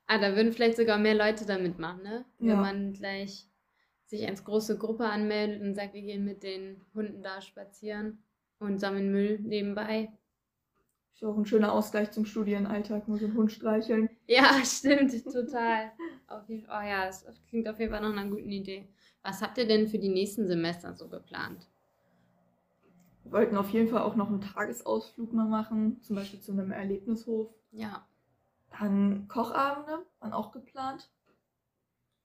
Ah, 0.08 0.18
da 0.18 0.36
würden 0.36 0.54
vielleicht 0.54 0.78
sogar 0.78 0.98
mehr 0.98 1.16
Leute 1.16 1.46
da 1.46 1.58
mitmachen, 1.58 2.02
ne? 2.02 2.26
Wenn 2.40 2.50
ja. 2.50 2.56
man 2.56 2.94
gleich 2.94 3.46
sich 4.06 4.26
als 4.26 4.46
große 4.46 4.78
Gruppe 4.78 5.06
anmeldet 5.06 5.62
und 5.62 5.76
sagt, 5.76 5.94
wir 5.94 6.02
gehen 6.02 6.24
mit 6.24 6.44
den 6.44 6.82
Hunden 6.96 7.22
da 7.22 7.42
spazieren 7.42 8.24
und 8.60 8.80
sammeln 8.80 9.12
Müll 9.12 9.40
nebenbei. 9.40 10.10
Ist 11.14 11.26
auch 11.26 11.38
ein 11.38 11.46
schöner 11.46 11.74
Ausgleich 11.74 12.12
zum 12.12 12.26
Studienalltag, 12.26 13.08
nur 13.08 13.18
so 13.18 13.26
einen 13.26 13.36
Hund 13.36 13.52
streicheln. 13.52 14.10
Ja, 14.28 14.60
stimmt, 14.64 15.12
total. 15.26 15.92
auf 16.28 16.48
jeden, 16.48 16.66
oh 16.68 16.86
ja, 16.86 17.08
das 17.08 17.26
klingt 17.50 17.68
auf 17.68 17.80
jeden 17.80 17.92
Fall 17.92 18.02
nach 18.02 18.12
einer 18.12 18.30
guten 18.30 18.52
Idee. 18.52 18.88
Was 19.24 19.42
habt 19.42 19.58
ihr 19.58 19.68
denn 19.68 19.88
für 19.88 20.00
die 20.00 20.10
nächsten 20.10 20.48
Semester 20.48 20.94
so 20.94 21.10
geplant? 21.10 21.68
Wir 23.24 23.32
wollten 23.34 23.58
auf 23.58 23.72
jeden 23.72 23.90
Fall 23.90 24.04
auch 24.04 24.16
noch 24.16 24.30
einen 24.30 24.40
Tagesausflug 24.40 25.34
mal 25.34 25.48
machen, 25.48 26.02
zum 26.02 26.16
Beispiel 26.16 26.40
zu 26.40 26.54
einem 26.54 26.72
Erlebnishof. 26.72 27.50
Ja. 27.72 28.08
Dann 28.72 29.28
Kochabende 29.28 30.06
waren 30.20 30.34
auch 30.34 30.52
geplant. 30.52 31.12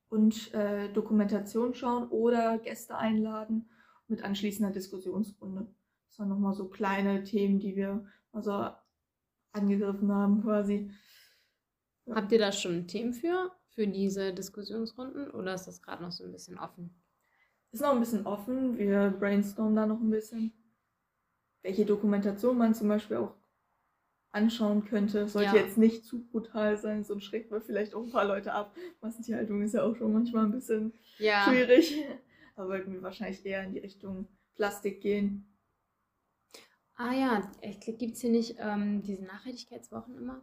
Und 0.09 0.53
äh, 0.53 0.93
Dokumentation 0.93 1.75
schauen 1.75 2.09
oder 2.09 2.59
Gäste 2.59 2.97
einladen 2.97 3.71
mit 4.09 4.23
anschließender 4.23 4.71
Diskussionsrunde. 4.71 5.67
Das 6.09 6.19
waren 6.19 6.29
nochmal 6.29 6.53
so 6.53 6.69
kleine 6.69 7.25
Themen, 7.25 7.59
die 7.59 7.77
wir 7.77 8.05
also 8.33 8.69
angegriffen 9.53 10.13
haben 10.13 10.43
quasi. 10.43 10.91
Ja. 12.05 12.17
Habt 12.17 12.33
ihr 12.33 12.39
da 12.39 12.53
schon 12.53 12.87
Themen 12.87 13.15
für, 13.15 13.53
für 13.71 13.87
diese 13.87 14.35
Diskussionsrunden 14.35 15.31
oder 15.31 15.55
ist 15.55 15.67
das 15.67 15.81
gerade 15.81 16.03
noch 16.03 16.13
so 16.13 16.25
ein 16.25 16.33
bisschen 16.33 16.59
offen? 16.59 16.95
Ist 17.71 17.81
noch 17.81 17.93
ein 17.93 18.01
bisschen 18.01 18.27
offen. 18.27 18.77
Wir 18.77 19.11
brainstormen 19.19 19.75
da 19.75 19.87
noch 19.87 20.01
ein 20.01 20.11
bisschen. 20.11 20.53
Welche 21.63 21.87
Dokumentation 21.87 22.59
man 22.59 22.75
zum 22.75 22.89
Beispiel 22.89 23.17
auch 23.17 23.35
anschauen 24.33 24.85
könnte. 24.85 25.29
Sollte 25.29 25.57
ja. 25.57 25.63
jetzt 25.63 25.79
nicht 25.79 26.05
zu 26.05 26.25
brutal 26.25 26.77
sein, 26.79 27.05
sonst 27.05 27.25
schreckt 27.25 27.51
man 27.51 27.63
vielleicht 27.63 27.95
auch 27.95 28.03
ein 28.03 28.11
paar 28.11 28.25
Leute 28.25 28.53
ab. 28.53 28.75
Massentierhaltung 29.01 29.63
ist 29.63 29.75
ja 29.75 29.83
auch 29.83 29.95
schon 29.95 30.13
manchmal 30.13 30.47
ein 30.47 30.53
bisschen 30.53 30.93
ja. 31.19 31.45
schwierig. 31.45 32.03
Aber 32.57 32.71
wollten 32.71 32.93
wir 32.93 33.03
wahrscheinlich 33.03 33.45
eher 33.47 33.63
in 33.63 33.73
die 33.73 33.79
Richtung 33.79 34.27
Plastik 34.55 35.01
gehen. 35.01 35.47
Ah 36.97 37.13
ja, 37.13 37.51
gibt 37.99 38.15
es 38.15 38.21
hier 38.21 38.31
nicht 38.31 38.57
ähm, 38.59 39.03
diese 39.03 39.25
Nachhaltigkeitswochen 39.25 40.17
immer? 40.17 40.43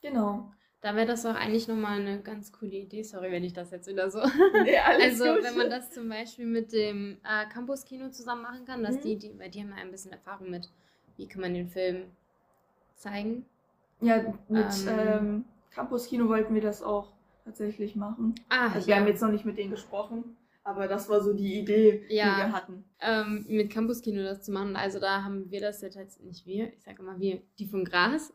Genau. 0.00 0.52
Da 0.80 0.94
wäre 0.94 1.06
das 1.06 1.24
auch 1.24 1.34
eigentlich 1.34 1.66
nochmal 1.66 2.00
eine 2.00 2.20
ganz 2.20 2.52
coole 2.52 2.72
Idee. 2.72 3.02
Sorry, 3.04 3.32
wenn 3.32 3.42
ich 3.42 3.54
das 3.54 3.70
jetzt 3.70 3.88
wieder 3.88 4.10
so. 4.10 4.18
Nee, 4.64 4.76
also, 4.76 5.24
gut. 5.24 5.42
wenn 5.42 5.56
man 5.56 5.70
das 5.70 5.90
zum 5.90 6.08
Beispiel 6.08 6.44
mit 6.44 6.72
dem 6.72 7.18
äh, 7.24 7.48
Campus-Kino 7.48 8.10
zusammen 8.10 8.42
machen 8.42 8.66
kann, 8.66 8.82
dass 8.82 8.96
mhm. 8.96 9.00
die, 9.00 9.16
die, 9.16 9.38
weil 9.38 9.50
die 9.50 9.60
haben 9.60 9.70
ja 9.70 9.76
ein 9.76 9.90
bisschen 9.90 10.12
Erfahrung 10.12 10.50
mit, 10.50 10.68
wie 11.16 11.26
kann 11.26 11.40
man 11.40 11.54
den 11.54 11.68
Film 11.68 12.10
zeigen. 12.94 13.46
Ja, 14.00 14.22
mit 14.48 14.66
ähm, 14.86 14.98
ähm, 14.98 15.44
Campus 15.70 16.06
Kino 16.06 16.28
wollten 16.28 16.54
wir 16.54 16.62
das 16.62 16.82
auch 16.82 17.12
tatsächlich 17.44 17.96
machen. 17.96 18.34
Ah, 18.48 18.72
also 18.72 18.86
wir 18.86 18.96
haben 18.96 19.06
jetzt 19.06 19.22
noch 19.22 19.30
nicht 19.30 19.44
mit 19.44 19.58
denen 19.58 19.70
gesprochen, 19.70 20.36
aber 20.62 20.88
das 20.88 21.08
war 21.08 21.20
so 21.20 21.32
die 21.32 21.60
Idee, 21.60 22.04
ja, 22.08 22.34
die 22.34 22.40
wir 22.40 22.52
hatten. 22.52 22.84
Ähm, 23.00 23.44
mit 23.48 23.70
Campus 23.70 24.00
Kino 24.02 24.22
das 24.22 24.42
zu 24.42 24.52
machen. 24.52 24.76
Also 24.76 24.98
da 24.98 25.22
haben 25.22 25.50
wir 25.50 25.60
das 25.60 25.80
ja 25.82 25.88
tatsächlich 25.88 26.26
nicht 26.26 26.46
wir, 26.46 26.72
ich 26.72 26.82
sage 26.82 27.02
immer 27.02 27.18
wir, 27.20 27.42
die 27.58 27.66
von 27.66 27.84
Gras, 27.84 28.32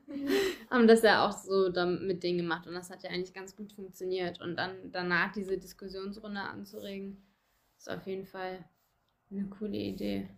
haben 0.70 0.86
das 0.86 1.02
ja 1.02 1.26
auch 1.26 1.32
so 1.32 1.70
mit 1.86 2.22
denen 2.22 2.38
gemacht 2.38 2.66
und 2.66 2.74
das 2.74 2.90
hat 2.90 3.02
ja 3.02 3.10
eigentlich 3.10 3.34
ganz 3.34 3.56
gut 3.56 3.72
funktioniert. 3.72 4.40
Und 4.40 4.56
dann 4.56 4.92
danach 4.92 5.32
diese 5.32 5.58
Diskussionsrunde 5.58 6.40
anzuregen, 6.40 7.22
ist 7.78 7.90
auf 7.90 8.06
jeden 8.06 8.26
Fall 8.26 8.64
eine 9.30 9.46
coole 9.46 9.76
Idee 9.76 10.28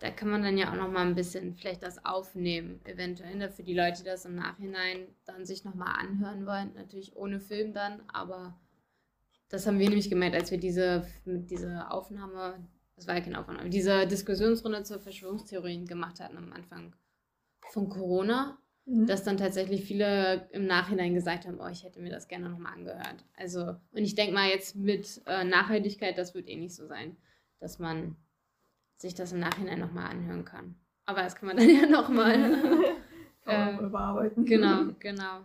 da 0.00 0.10
kann 0.10 0.28
man 0.28 0.42
dann 0.42 0.58
ja 0.58 0.70
auch 0.70 0.76
noch 0.76 0.90
mal 0.90 1.06
ein 1.06 1.14
bisschen 1.14 1.54
vielleicht 1.54 1.82
das 1.82 2.04
aufnehmen, 2.04 2.80
eventuell 2.84 3.36
ne, 3.36 3.50
für 3.50 3.62
die 3.62 3.74
Leute, 3.74 4.02
die 4.02 4.08
das 4.08 4.24
im 4.24 4.34
Nachhinein 4.34 5.06
dann 5.24 5.44
sich 5.44 5.64
noch 5.64 5.74
mal 5.74 5.92
anhören 5.92 6.46
wollen, 6.46 6.72
natürlich 6.74 7.16
ohne 7.16 7.40
Film 7.40 7.72
dann, 7.72 8.02
aber 8.08 8.58
das 9.48 9.66
haben 9.66 9.78
wir 9.78 9.88
nämlich 9.88 10.10
gemerkt, 10.10 10.34
als 10.34 10.50
wir 10.50 10.58
diese 10.58 11.06
mit 11.24 11.50
dieser 11.50 11.92
Aufnahme, 11.92 12.66
das 12.96 13.06
war 13.06 13.16
ja 13.16 13.20
keine 13.20 13.38
Aufnahme, 13.38 13.70
diese 13.70 14.06
Diskussionsrunde 14.06 14.82
zur 14.82 14.98
Verschwörungstheorien 14.98 15.86
gemacht 15.86 16.20
hatten 16.20 16.36
am 16.36 16.52
Anfang 16.52 16.94
von 17.70 17.88
Corona, 17.88 18.58
mhm. 18.84 19.06
dass 19.06 19.22
dann 19.22 19.36
tatsächlich 19.36 19.84
viele 19.84 20.48
im 20.50 20.66
Nachhinein 20.66 21.14
gesagt 21.14 21.46
haben, 21.46 21.60
oh, 21.60 21.68
ich 21.68 21.84
hätte 21.84 22.00
mir 22.00 22.10
das 22.10 22.26
gerne 22.26 22.48
noch 22.48 22.58
mal 22.58 22.72
angehört. 22.72 23.24
Also 23.36 23.76
und 23.92 24.02
ich 24.02 24.16
denke 24.16 24.34
mal 24.34 24.48
jetzt 24.48 24.74
mit 24.74 25.22
äh, 25.26 25.44
Nachhaltigkeit, 25.44 26.18
das 26.18 26.34
wird 26.34 26.48
eh 26.48 26.56
nicht 26.56 26.74
so 26.74 26.86
sein, 26.86 27.16
dass 27.60 27.78
man 27.78 28.16
sich 28.96 29.14
das 29.14 29.32
im 29.32 29.40
Nachhinein 29.40 29.80
nochmal 29.80 30.10
anhören 30.10 30.44
kann. 30.44 30.76
Aber 31.06 31.22
das 31.22 31.34
kann 31.36 31.48
man 31.48 31.56
dann 31.56 31.68
ja 31.68 31.86
nochmal 31.86 32.94
ähm, 33.46 33.78
überarbeiten. 33.80 34.44
Genau, 34.44 34.86
genau. 34.98 35.40